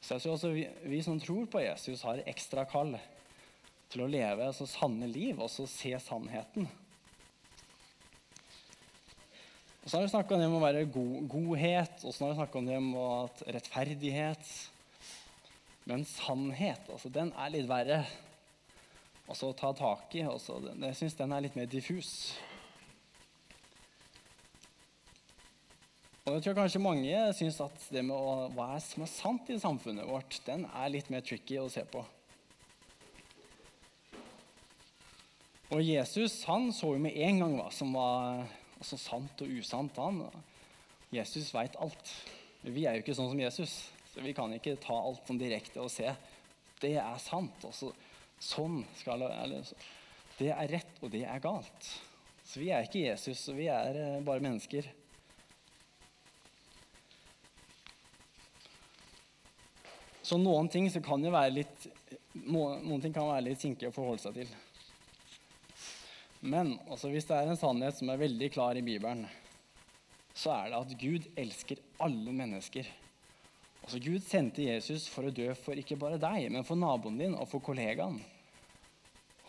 Så 0.00 0.14
jeg 0.14 0.22
tror 0.22 0.36
også 0.36 0.52
vi, 0.54 0.66
vi 0.88 1.02
som 1.04 1.18
tror 1.20 1.48
på 1.50 1.60
Jesus, 1.60 2.04
har 2.06 2.22
ekstra 2.30 2.64
kall 2.68 2.94
til 3.90 4.04
å 4.04 4.10
leve 4.10 4.46
så 4.54 4.68
sanne 4.70 5.08
liv 5.10 5.40
og 5.40 5.50
så 5.52 5.66
se 5.68 5.92
sannheten. 6.00 6.68
Og 9.80 9.88
så 9.88 9.96
har 9.96 10.04
vi 10.04 10.12
snakka 10.12 10.36
om 10.36 10.58
å 10.58 10.62
være 10.62 10.86
god, 10.92 11.16
godhet, 11.28 12.02
og 12.04 12.12
så 12.14 12.24
har 12.24 12.32
vi 12.32 12.38
snakka 12.38 12.60
om 12.60 12.68
det 12.68 12.80
at 13.00 13.42
rettferdighet. 13.56 14.52
Men 15.90 16.04
sannhet, 16.06 16.86
altså, 16.86 17.10
den 17.10 17.32
er 17.34 17.50
litt 17.50 17.66
verre 17.66 18.04
altså, 19.26 19.50
å 19.50 19.56
ta 19.58 19.72
tak 19.74 20.14
i. 20.14 20.22
Også, 20.30 20.60
jeg 20.70 20.98
syns 21.00 21.18
den 21.18 21.34
er 21.34 21.42
litt 21.42 21.58
mer 21.58 21.66
diffus. 21.70 22.12
Og 26.28 26.36
jeg 26.36 26.44
tror 26.44 26.60
kanskje 26.60 26.84
mange 26.84 27.24
syns 27.34 27.58
at 27.64 27.88
det 27.90 28.04
med 28.06 28.14
å, 28.14 28.46
hva 28.54 28.68
er 28.76 28.82
som 28.84 29.02
er 29.02 29.10
sant 29.10 29.50
i 29.50 29.58
samfunnet 29.58 30.06
vårt, 30.06 30.38
den 30.46 30.62
er 30.68 30.92
litt 30.94 31.10
mer 31.10 31.24
tricky 31.26 31.58
å 31.58 31.66
se 31.72 31.82
på. 31.90 32.04
Og 35.74 35.82
Jesus 35.82 36.44
han 36.46 36.70
så 36.74 36.94
jo 36.94 37.02
med 37.02 37.18
en 37.18 37.42
gang 37.42 37.56
hva 37.58 37.66
som 37.74 37.90
var 37.98 38.44
altså, 38.78 38.94
sant 38.94 39.42
og 39.42 39.58
usant. 39.58 39.98
Han. 39.98 40.22
Jesus 41.10 41.50
veit 41.54 41.74
alt. 41.82 42.14
Vi 42.62 42.86
er 42.86 42.94
jo 42.94 43.02
ikke 43.02 43.18
sånn 43.18 43.32
som 43.32 43.42
Jesus, 43.42 43.80
så 44.10 44.24
vi 44.24 44.34
kan 44.36 44.52
ikke 44.54 44.76
ta 44.82 44.96
alt 44.98 45.26
som 45.26 45.38
direkte 45.38 45.82
og 45.82 45.90
se. 45.92 46.12
Det 46.80 46.94
er 46.98 47.18
sant. 47.22 47.64
Også, 47.66 47.92
sånn 48.40 48.80
skal 48.98 49.26
eller, 49.28 49.74
Det 50.38 50.50
er 50.54 50.72
rett, 50.72 50.96
og 51.04 51.12
det 51.12 51.26
er 51.28 51.42
galt. 51.44 51.90
Så 52.44 52.62
vi 52.62 52.70
er 52.74 52.86
ikke 52.86 53.04
Jesus, 53.04 53.44
vi 53.54 53.68
er 53.70 53.94
eh, 53.94 54.22
bare 54.26 54.42
mennesker. 54.42 54.88
Så 60.22 60.38
noen 60.38 60.68
ting 60.70 60.88
så 60.90 61.02
kan 61.02 61.22
jo 61.24 61.32
være 61.34 61.58
litt 61.60 61.90
noen 62.32 63.00
ting 63.02 63.12
kan 63.12 63.28
være 63.28 63.48
litt 63.48 63.62
kinkige 63.62 63.90
å 63.90 63.94
forholde 63.94 64.22
seg 64.22 64.36
til. 64.38 64.50
Men 66.40 66.76
altså, 66.86 67.10
hvis 67.12 67.26
det 67.28 67.36
er 67.36 67.50
en 67.50 67.58
sannhet 67.60 67.98
som 67.98 68.10
er 68.12 68.22
veldig 68.22 68.48
klar 68.54 68.78
i 68.78 68.84
Bibelen, 68.84 69.26
så 70.32 70.54
er 70.54 70.70
det 70.70 70.78
at 70.78 70.94
Gud 71.00 71.26
elsker 71.40 71.82
alle 72.00 72.32
mennesker. 72.32 72.86
Altså, 73.82 73.98
Gud 74.04 74.20
sendte 74.24 74.66
Jesus 74.66 75.08
for 75.10 75.26
å 75.26 75.34
dø 75.34 75.48
for 75.58 75.78
ikke 75.78 75.98
bare 75.98 76.20
deg, 76.20 76.50
men 76.52 76.66
for 76.66 76.78
naboen 76.78 77.18
din 77.18 77.34
og 77.34 77.48
for 77.50 77.64
kollegaen. 77.64 78.20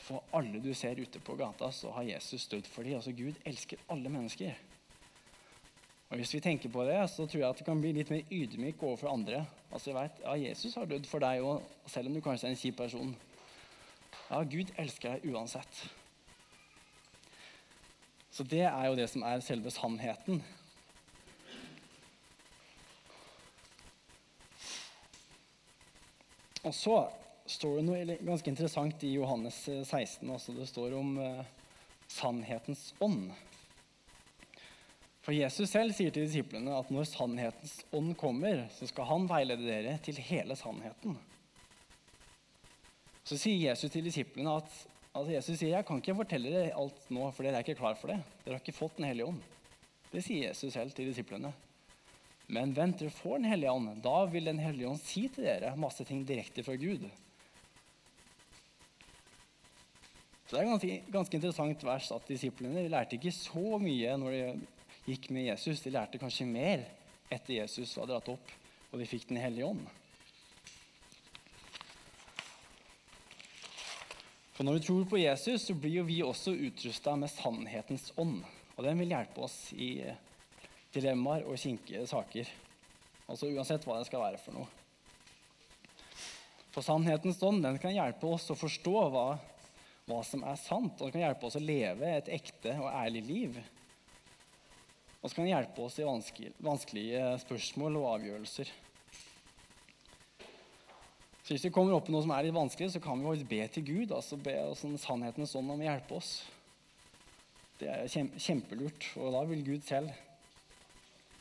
For 0.01 0.23
alle 0.35 0.61
du 0.63 0.71
ser 0.73 0.99
ute 0.99 1.21
på 1.21 1.35
gata, 1.37 1.69
så 1.71 1.91
har 1.93 2.07
Jesus 2.07 2.47
dødd 2.49 2.67
for 2.67 2.87
dem. 2.87 2.97
Altså, 2.97 3.13
Gud 3.15 3.37
elsker 3.45 3.81
alle 3.93 4.09
mennesker. 4.09 4.55
Og 6.11 6.17
Hvis 6.19 6.33
vi 6.33 6.39
tenker 6.43 6.69
på 6.69 6.83
det, 6.83 6.97
så 7.09 7.23
tror 7.25 7.39
jeg 7.39 7.49
at 7.49 7.59
det 7.61 7.65
kan 7.65 7.79
bli 7.79 7.93
litt 7.95 8.09
mer 8.11 8.27
ydmyk 8.27 8.81
overfor 8.83 9.13
andre. 9.13 9.45
Altså, 9.71 9.91
jeg 9.91 9.99
vet, 9.99 10.23
ja, 10.25 10.33
Jesus 10.49 10.75
har 10.75 10.89
dødd 10.89 11.07
for 11.07 11.23
deg 11.23 11.45
òg, 11.45 11.61
selv 11.87 12.09
om 12.09 12.17
du 12.17 12.23
kanskje 12.23 12.49
er 12.49 12.55
en 12.55 12.59
kjip 12.59 12.77
person. 12.81 13.13
Ja, 14.27 14.41
Gud 14.43 14.73
elsker 14.79 15.15
deg 15.15 15.31
uansett. 15.31 15.85
Så 18.31 18.43
det 18.43 18.65
er 18.67 18.85
jo 18.87 18.97
det 18.99 19.07
som 19.11 19.23
er 19.27 19.43
selve 19.43 19.71
sannheten. 19.71 20.41
Og 26.61 26.73
så 26.77 26.97
står 27.49 27.79
det 27.79 27.85
noe 27.87 28.17
ganske 28.21 28.51
interessant 28.51 29.03
i 29.07 29.15
Johannes 29.15 29.63
16. 29.65 30.27
Også. 30.29 30.53
Det 30.53 30.67
står 30.69 30.93
om 30.99 31.15
eh, 31.21 31.47
sannhetens 32.11 32.91
ånd. 33.01 33.31
For 35.21 35.35
Jesus 35.37 35.69
selv 35.69 35.93
sier 35.93 36.13
til 36.13 36.25
disiplene 36.25 36.73
at 36.73 36.89
når 36.93 37.09
sannhetens 37.09 37.75
ånd 37.93 38.15
kommer, 38.17 38.65
så 38.73 38.87
skal 38.89 39.09
han 39.09 39.27
veilede 39.29 39.67
dere 39.67 39.97
til 40.05 40.17
hele 40.31 40.57
sannheten. 40.57 41.17
Så 43.21 43.37
sier 43.37 43.69
Jesus 43.69 43.93
til 43.93 44.05
disiplene 44.05 44.55
at 44.57 44.69
altså 45.11 45.35
Jesus 45.35 45.59
sier, 45.59 45.75
jeg 45.75 45.85
kan 45.85 46.01
ikke 46.01 46.17
fortelle 46.23 46.53
dere 46.53 46.77
alt 46.77 47.09
nå, 47.13 47.27
for 47.35 47.45
dere 47.45 47.59
er 47.59 47.65
ikke 47.65 47.77
klar 47.81 47.97
for 47.99 48.13
det. 48.13 48.17
Dere 48.45 48.57
har 48.57 48.63
ikke 48.63 48.77
fått 48.77 48.97
Den 48.97 49.09
hellige 49.11 49.29
ånd. 49.29 49.43
Det 50.11 50.23
sier 50.25 50.49
Jesus 50.49 50.73
selv 50.73 50.93
til 50.95 51.11
disiplene. 51.11 51.53
Men 52.51 52.73
vent, 52.75 52.99
dere 52.99 53.13
får 53.15 53.39
Den 53.39 53.47
hellige 53.47 53.71
ånd. 53.71 54.01
Da 54.03 54.25
vil 54.27 54.49
Den 54.49 54.59
hellige 54.59 54.89
ånd 54.89 54.99
si 54.99 55.27
til 55.31 55.47
dere 55.47 55.71
masse 55.79 56.03
ting 56.07 56.25
direkte 56.27 56.65
fra 56.67 56.75
Gud. 56.75 57.07
Så 60.47 60.57
Det 60.57 60.59
er 60.59 60.67
ganske, 60.67 60.95
ganske 61.13 61.37
interessant 61.37 61.83
vers 61.87 62.11
at 62.11 62.27
disiplene 62.27 62.89
lærte 62.91 63.15
ikke 63.15 63.31
så 63.31 63.77
mye 63.79 64.17
når 64.19 64.35
de 64.35 64.41
gikk 65.05 65.29
med 65.31 65.47
Jesus. 65.47 65.79
De 65.79 65.93
lærte 65.95 66.19
kanskje 66.19 66.49
mer 66.49 66.83
etter 67.31 67.61
Jesus 67.61 67.95
var 67.95 68.09
dratt 68.09 68.27
opp, 68.33 68.51
og 68.91 68.99
de 68.99 69.07
fikk 69.07 69.29
Den 69.29 69.39
hellige 69.39 69.69
ånd. 69.71 69.85
For 74.51 74.67
når 74.67 74.75
vi 74.75 74.83
tror 74.89 75.07
på 75.07 75.21
Jesus, 75.21 75.69
så 75.69 75.73
blir 75.73 76.01
jo 76.01 76.03
vi 76.03 76.19
også 76.21 76.51
utrusta 76.51 77.15
med 77.15 77.31
sannhetens 77.31 78.11
ånd. 78.19 78.43
Og 78.75 78.83
den 78.83 78.99
vil 78.99 79.15
hjelpe 79.15 79.47
oss 79.47 79.55
i 79.71 80.03
dilemmaer 80.95 81.47
og 81.47 81.59
kinkige 81.59 82.03
saker. 82.09 82.49
Altså 83.31 83.49
uansett 83.51 83.85
hva 83.87 83.99
det 83.99 84.09
skal 84.09 84.23
være 84.25 84.41
for 84.41 84.57
noe. 84.57 84.67
For 86.71 86.83
sannhetens 86.85 87.41
ånd 87.43 87.63
den 87.65 87.79
kan 87.83 87.95
hjelpe 87.95 88.29
oss 88.31 88.47
å 88.51 88.59
forstå 88.59 88.93
hva, 89.11 89.25
hva 90.07 90.21
som 90.27 90.43
er 90.47 90.59
sant, 90.59 90.95
og 90.99 91.07
den 91.07 91.15
kan 91.17 91.25
hjelpe 91.25 91.47
oss 91.47 91.59
å 91.59 91.63
leve 91.63 92.13
et 92.15 92.31
ekte 92.31 92.77
og 92.79 92.87
ærlig 92.91 93.23
liv. 93.27 93.59
Og 95.21 95.27
så 95.27 95.35
kan 95.35 95.45
den 95.45 95.53
hjelpe 95.53 95.83
oss 95.83 95.99
i 95.99 96.07
vanskelige, 96.07 97.25
spørsmål 97.43 97.99
og 97.99 98.07
avgjørelser. 98.15 98.71
Så 101.41 101.53
hvis 101.53 101.67
vi 101.67 101.73
kommer 101.75 101.97
opp 101.97 102.07
i 102.07 102.15
noe 102.15 102.23
som 102.23 102.31
er 102.33 102.47
litt 102.47 102.55
vanskelig, 102.55 102.93
så 102.93 103.03
kan 103.03 103.19
vi 103.19 103.27
faktisk 103.27 103.51
be 103.51 103.61
til 103.75 103.85
Gud. 103.85 104.15
altså 104.15 104.39
be 104.39 104.55
sånn 104.79 104.97
sannhetens 105.01 105.55
ånd 105.59 105.73
om 105.73 105.83
å 105.83 105.87
hjelpe 105.87 106.17
oss. 106.17 106.33
Det 107.81 107.89
er 107.91 108.35
kjempelurt, 108.39 109.09
og 109.17 109.33
da 109.35 109.41
vil 109.49 109.65
Gud 109.65 109.83
selv 109.83 110.13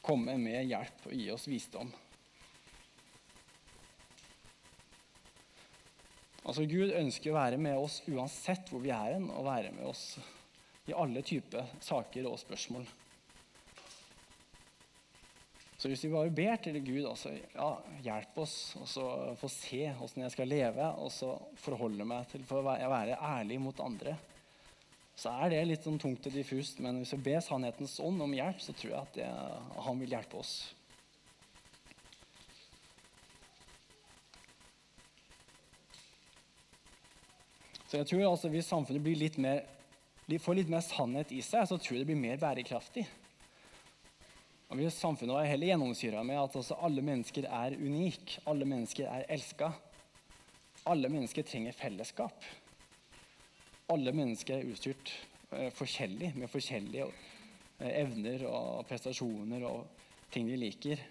komme 0.05 0.37
med 0.41 0.69
hjelp 0.71 1.07
og 1.09 1.17
gi 1.17 1.27
oss 1.35 1.49
visdom. 1.51 1.91
Altså 6.41 6.65
Gud 6.67 6.95
ønsker 6.97 7.31
å 7.31 7.37
være 7.37 7.61
med 7.61 7.77
oss 7.79 8.01
uansett 8.09 8.71
hvor 8.73 8.83
vi 8.83 8.91
er 8.95 9.15
hen, 9.15 9.29
og 9.31 9.47
være 9.47 9.75
med 9.77 9.87
oss 9.91 10.17
i 10.89 10.97
alle 10.97 11.23
typer 11.23 11.69
saker 11.85 12.27
og 12.27 12.41
spørsmål. 12.41 12.89
Så 15.81 15.89
hvis 15.89 16.03
vi 16.05 16.11
bare 16.13 16.33
ber 16.35 16.59
til 16.61 16.77
Gud 16.85 17.07
altså, 17.09 17.31
ja, 17.55 17.69
hjelp 18.05 18.41
oss 18.43 18.57
og 18.77 18.89
så 18.91 19.05
få 19.41 19.49
se 19.49 19.87
åssen 19.95 20.27
jeg 20.27 20.35
skal 20.35 20.51
leve, 20.53 20.89
og 21.01 21.09
så 21.15 21.31
forholde 21.61 22.05
meg 22.09 22.27
til 22.29 22.45
for 22.49 22.61
å 22.61 22.67
være, 22.67 23.17
ærlig 23.17 23.57
mot 23.63 23.81
andre, 23.81 24.17
så 25.21 25.33
er 25.45 25.53
det 25.53 25.65
litt 25.69 25.85
sånn 25.85 25.99
tungt 26.01 26.25
og 26.31 26.33
diffust. 26.33 26.79
Men 26.81 27.03
hvis 27.03 27.13
vi 27.13 27.25
ber 27.29 27.43
sannhetens 27.45 27.99
ånd 28.01 28.23
om 28.25 28.33
hjelp, 28.33 28.61
så 28.65 28.73
tror 28.73 28.93
jeg 28.95 29.01
at 29.01 29.19
det, 29.19 29.27
han 29.85 29.99
vil 30.01 30.15
hjelpe 30.15 30.39
oss. 30.41 30.55
Så 37.91 37.99
jeg 37.99 38.07
tror 38.07 38.29
altså 38.29 38.49
Hvis 38.53 38.71
samfunnet 38.71 39.03
blir 39.03 39.19
litt 39.19 39.37
mer, 39.43 39.65
får 40.41 40.61
litt 40.61 40.73
mer 40.73 40.85
sannhet 40.87 41.33
i 41.35 41.43
seg, 41.43 41.67
så 41.67 41.77
tror 41.77 41.99
jeg 41.99 42.05
det 42.05 42.13
blir 42.13 42.23
mer 42.23 42.41
bærekraftig. 42.41 43.05
Og 44.71 44.79
Hvis 44.79 45.01
samfunnet 45.03 45.35
var 45.35 45.51
heller 45.51 45.73
gjennomsyra 45.73 46.23
med 46.25 46.39
at 46.39 46.57
altså 46.63 46.79
alle 46.81 47.03
mennesker 47.05 47.51
er 47.51 47.77
unike, 47.77 48.41
alle 48.49 48.69
mennesker 48.73 49.11
er 49.11 49.27
elska, 49.35 49.73
alle 50.89 51.11
mennesker 51.13 51.45
trenger 51.45 51.77
fellesskap, 51.77 52.47
alle 53.91 54.15
mennesker 54.15 54.61
er 54.61 54.71
utstyrt 54.71 55.13
eh, 55.57 55.71
forskjellig, 55.75 56.33
med 56.39 56.51
forskjellige 56.51 57.07
eh, 57.07 57.93
evner 58.03 58.47
og 58.51 58.85
prestasjoner 58.89 59.67
og 59.69 60.31
ting 60.31 60.47
de 60.49 60.59
liker. 60.59 61.03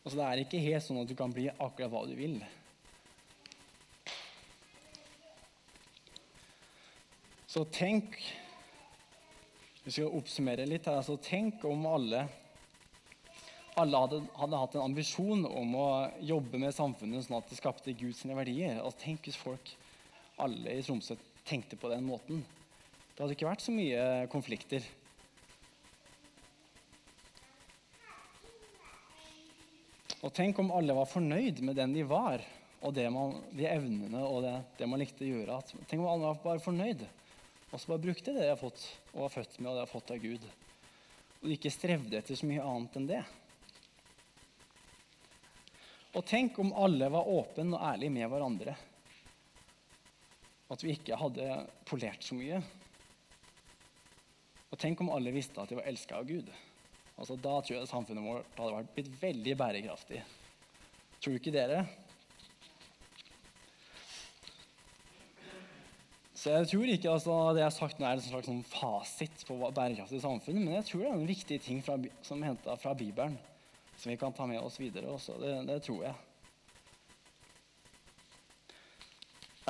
Altså, 0.00 0.16
det 0.16 0.26
er 0.26 0.42
ikke 0.44 0.64
helt 0.64 0.84
sånn 0.84 1.02
at 1.02 1.10
du 1.10 1.16
kan 1.16 1.32
bli 1.32 1.48
akkurat 1.52 1.92
hva 1.92 2.04
du 2.08 2.14
vil. 2.18 2.38
Så 7.50 7.64
tenk 7.74 8.14
Vi 9.80 9.90
skal 9.90 10.12
oppsummere 10.14 10.66
litt 10.68 10.86
her. 10.86 11.00
Altså, 11.00 11.16
tenk 11.24 11.64
om 11.66 11.86
alle, 11.88 12.26
alle 13.80 14.02
hadde, 14.02 14.18
hadde, 14.36 14.58
hatt 14.60 14.76
en 14.76 14.84
ambisjon 14.84 15.46
om 15.48 15.72
å 15.74 15.86
jobbe 16.20 16.60
med 16.60 16.76
samfunnet 16.76 17.24
sånn 17.24 17.38
at 17.38 17.48
det 17.50 17.58
skapte 17.58 17.94
Guds 17.96 18.20
verdier. 18.28 18.76
Altså, 18.84 19.00
tenk 19.06 19.24
hvis 19.26 19.40
folk, 19.40 19.72
alle 20.44 20.78
i 20.78 20.84
Tromsø, 20.84 21.16
tenkte 21.48 21.78
på 21.80 21.90
den 21.92 22.04
måten. 22.06 22.42
Det 23.14 23.22
hadde 23.22 23.36
ikke 23.36 23.48
vært 23.50 23.64
så 23.64 23.74
mye 23.74 24.04
konflikter. 24.32 24.84
Og 30.20 30.32
tenk 30.36 30.58
om 30.60 30.72
alle 30.76 30.96
var 30.96 31.08
fornøyd 31.08 31.62
med 31.64 31.78
den 31.80 31.94
de 31.96 32.04
var, 32.04 32.44
og 32.84 32.96
man, 33.12 33.38
de 33.56 33.66
evnene 33.68 34.20
og 34.24 34.42
det, 34.44 34.54
det, 34.78 34.88
man 34.88 35.00
likte 35.00 35.24
å 35.24 35.30
gjøre. 35.30 35.60
Tenk 35.88 36.00
om 36.00 36.08
alle 36.08 36.28
var 36.28 36.42
bare 36.44 36.64
fornøyd, 36.64 37.04
og 37.70 37.76
så 37.80 37.92
bare 37.92 38.04
brukte 38.04 38.34
det 38.34 38.44
de 38.44 38.50
har 38.52 38.60
fått, 38.60 38.84
og 39.14 39.24
var 39.24 39.32
født 39.32 39.58
med, 39.58 39.70
og 39.70 39.74
det 39.74 39.80
de 39.80 39.86
har 39.86 39.92
fått 39.94 40.12
av 40.12 40.20
Gud. 40.20 40.46
Og 41.40 41.48
de 41.48 41.56
ikke 41.56 41.72
strevde 41.72 42.20
etter 42.20 42.36
så 42.36 42.48
mye 42.48 42.64
annet 42.64 42.98
enn 43.00 43.08
det. 43.08 43.22
Og 46.16 46.24
tenk 46.26 46.58
om 46.58 46.72
alle 46.74 47.08
var 47.12 47.28
åpne 47.30 47.76
og 47.78 47.84
ærlige 47.92 48.12
med 48.12 48.28
hverandre. 48.32 48.76
At 50.70 50.84
vi 50.84 50.94
ikke 50.94 51.18
hadde 51.18 51.46
polert 51.88 52.24
så 52.24 52.36
mye. 52.38 52.60
Og 54.70 54.78
tenk 54.78 55.00
om 55.02 55.10
alle 55.10 55.32
visste 55.34 55.58
at 55.58 55.70
de 55.70 55.78
var 55.80 55.88
elska 55.90 56.20
av 56.20 56.28
Gud. 56.28 56.50
Altså, 57.20 57.36
da 57.36 57.56
tror 57.58 57.76
jeg 57.76 57.90
samfunnet 57.90 58.24
vårt 58.24 58.60
hadde 58.60 58.76
vært 58.76 58.94
blitt 58.94 59.10
veldig 59.20 59.56
bærekraftig. 59.60 60.22
Tror 61.20 61.36
ikke 61.36 61.52
dere? 61.52 61.82
Så 66.40 66.54
jeg 66.54 66.70
tror 66.70 66.88
ikke 66.88 67.10
altså, 67.12 67.34
det 67.52 67.60
jeg 67.60 67.68
har 67.68 67.76
sagt 67.76 67.98
nå 68.00 68.06
er 68.08 68.16
en 68.16 68.24
slags 68.24 68.48
sånn 68.48 68.62
fasit 68.64 69.42
på 69.44 69.58
bærekraftig 69.60 70.22
samfunn, 70.22 70.62
men 70.62 70.78
jeg 70.78 70.86
tror 70.88 71.02
det 71.02 71.10
er 71.10 71.18
en 71.18 71.28
viktig 71.28 71.58
ting 71.66 71.82
fra, 71.84 71.98
som 72.24 72.40
er 72.40 72.54
henta 72.54 72.78
fra 72.80 72.94
Bibelen, 72.96 73.36
som 74.00 74.08
vi 74.08 74.16
kan 74.16 74.32
ta 74.32 74.46
med 74.48 74.62
oss 74.62 74.80
videre 74.80 75.12
også. 75.12 75.36
Det, 75.42 75.52
det 75.68 75.82
tror 75.84 76.06
jeg. 76.06 76.16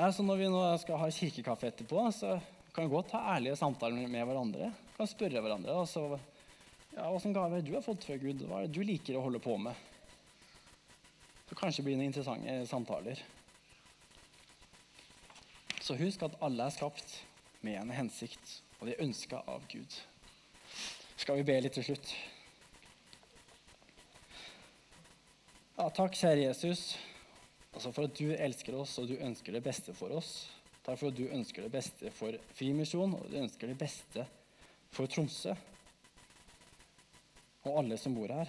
Altså, 0.01 0.25
når 0.25 0.39
vi 0.41 0.47
nå 0.49 0.61
skal 0.81 0.97
ha 0.97 1.11
kirkekaffe 1.13 1.69
etterpå, 1.69 2.03
så 2.17 2.39
kan 2.73 2.87
vi 2.87 2.93
godt 2.95 3.11
ha 3.13 3.35
ærlige 3.35 3.59
samtaler 3.61 4.09
med 4.09 4.23
hverandre. 4.25 4.71
Kan 4.97 5.09
spørre 5.11 5.43
hverandre. 5.45 5.75
Altså, 5.77 6.17
ja, 6.95 7.11
Åssen 7.11 7.35
gaver 7.37 7.61
du 7.61 7.75
har 7.75 7.85
fått 7.85 8.07
fra 8.09 8.17
Gud? 8.17 8.47
Hva 8.49 8.63
er 8.63 8.71
det 8.71 8.79
du 8.79 8.87
liker 8.87 9.19
å 9.19 9.25
holde 9.27 9.43
på 9.45 9.59
med? 9.61 9.77
Så 11.51 11.59
kanskje 11.59 11.85
blir 11.85 12.01
det 12.01 12.09
interessante 12.09 12.55
samtaler. 12.71 13.21
Så 15.85 15.99
husk 16.01 16.25
at 16.25 16.41
alle 16.49 16.65
er 16.65 16.77
skapt 16.79 17.19
med 17.67 17.77
en 17.83 17.93
hensikt, 17.93 18.57
og 18.79 18.89
de 18.89 18.95
er 18.95 19.05
ønska 19.05 19.43
av 19.53 19.69
Gud. 19.69 20.01
Skal 21.21 21.43
vi 21.43 21.49
be 21.51 21.61
litt 21.61 21.77
til 21.77 21.91
slutt? 21.91 22.15
Ja, 25.77 25.91
takk, 25.93 26.17
kjære 26.17 26.47
Jesus, 26.47 26.95
altså 27.75 27.93
for 27.95 28.09
at 28.09 28.17
du 28.19 28.31
elsker 28.35 28.77
oss 28.79 28.97
og 29.01 29.11
du 29.11 29.17
ønsker 29.19 29.55
det 29.57 29.65
beste 29.65 29.95
for 29.97 30.13
oss. 30.17 30.49
Takk 30.85 30.99
for 30.99 31.11
at 31.11 31.19
du 31.19 31.27
ønsker 31.29 31.67
det 31.67 31.73
beste 31.75 32.11
for 32.17 32.37
Frimisjon, 32.57 33.15
og 33.19 33.29
du 33.31 33.37
ønsker 33.43 33.71
det 33.71 33.79
beste 33.79 34.25
for 34.91 35.11
Tromsø 35.11 35.55
og 37.69 37.77
alle 37.77 37.99
som 38.01 38.15
bor 38.17 38.33
her. 38.33 38.49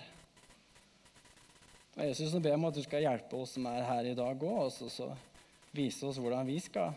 Og 1.97 2.05
Jesus 2.07 2.33
ber 2.39 2.55
om 2.55 2.69
at 2.69 2.77
du 2.77 2.83
skal 2.85 3.03
hjelpe 3.03 3.35
oss 3.35 3.57
som 3.57 3.67
er 3.67 3.83
her 3.83 4.07
i 4.13 4.15
dag 4.15 4.45
òg, 4.47 4.69
og 4.71 4.91
så 4.91 5.09
vise 5.75 6.07
oss 6.07 6.19
hvordan 6.21 6.47
vi 6.47 6.57
skal 6.63 6.95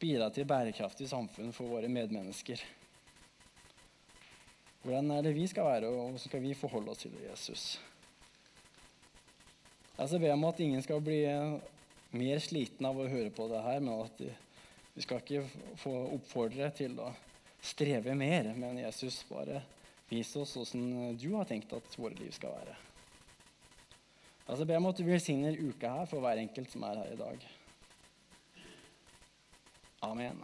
bidra 0.00 0.30
til 0.32 0.48
bærekraftig 0.48 1.06
samfunn 1.10 1.52
for 1.54 1.70
våre 1.70 1.90
medmennesker. 1.92 2.62
Hvordan 4.82 5.12
er 5.14 5.28
det 5.28 5.36
vi 5.36 5.46
skal 5.46 5.68
være, 5.68 5.86
og 5.92 6.00
hvordan 6.08 6.18
skal 6.24 6.42
vi 6.42 6.56
forholde 6.58 6.90
oss 6.90 7.04
til 7.04 7.12
det, 7.14 7.28
Jesus? 7.28 7.66
Jeg 9.98 10.20
ber 10.22 10.32
om 10.34 10.48
at 10.48 10.60
ingen 10.64 10.82
skal 10.82 11.02
bli 11.04 11.20
mer 12.16 12.40
sliten 12.42 12.86
av 12.88 12.96
å 12.98 13.08
høre 13.08 13.32
på 13.34 13.46
det 13.50 13.60
her, 13.64 13.80
men 13.84 14.06
at 14.06 14.24
vi 14.92 15.04
skal 15.04 15.20
ikke 15.22 15.44
få 15.80 15.92
oppfordre 16.16 16.70
til 16.76 16.98
å 17.00 17.10
streve 17.62 18.16
mer, 18.18 18.52
men 18.58 18.80
Jesus 18.82 19.22
bare 19.28 19.62
Vis 20.12 20.34
oss 20.36 20.50
hvordan 20.58 21.14
du 21.16 21.30
har 21.38 21.46
tenkt 21.48 21.70
at 21.72 21.94
våre 21.96 22.12
liv 22.18 22.34
skal 22.36 22.52
være. 22.52 22.74
Jeg 24.44 24.58
jeg 24.58 24.68
ber 24.68 24.80
om 24.82 24.88
at 24.90 24.98
du 24.98 25.06
velsigner 25.06 25.56
uka 25.56 25.92
her 25.94 26.10
for 26.10 26.20
hver 26.20 26.40
enkelt 26.42 26.68
som 26.68 26.84
er 26.84 26.98
her 27.00 27.14
i 27.14 27.16
dag. 27.16 27.46
Amen. 30.04 30.42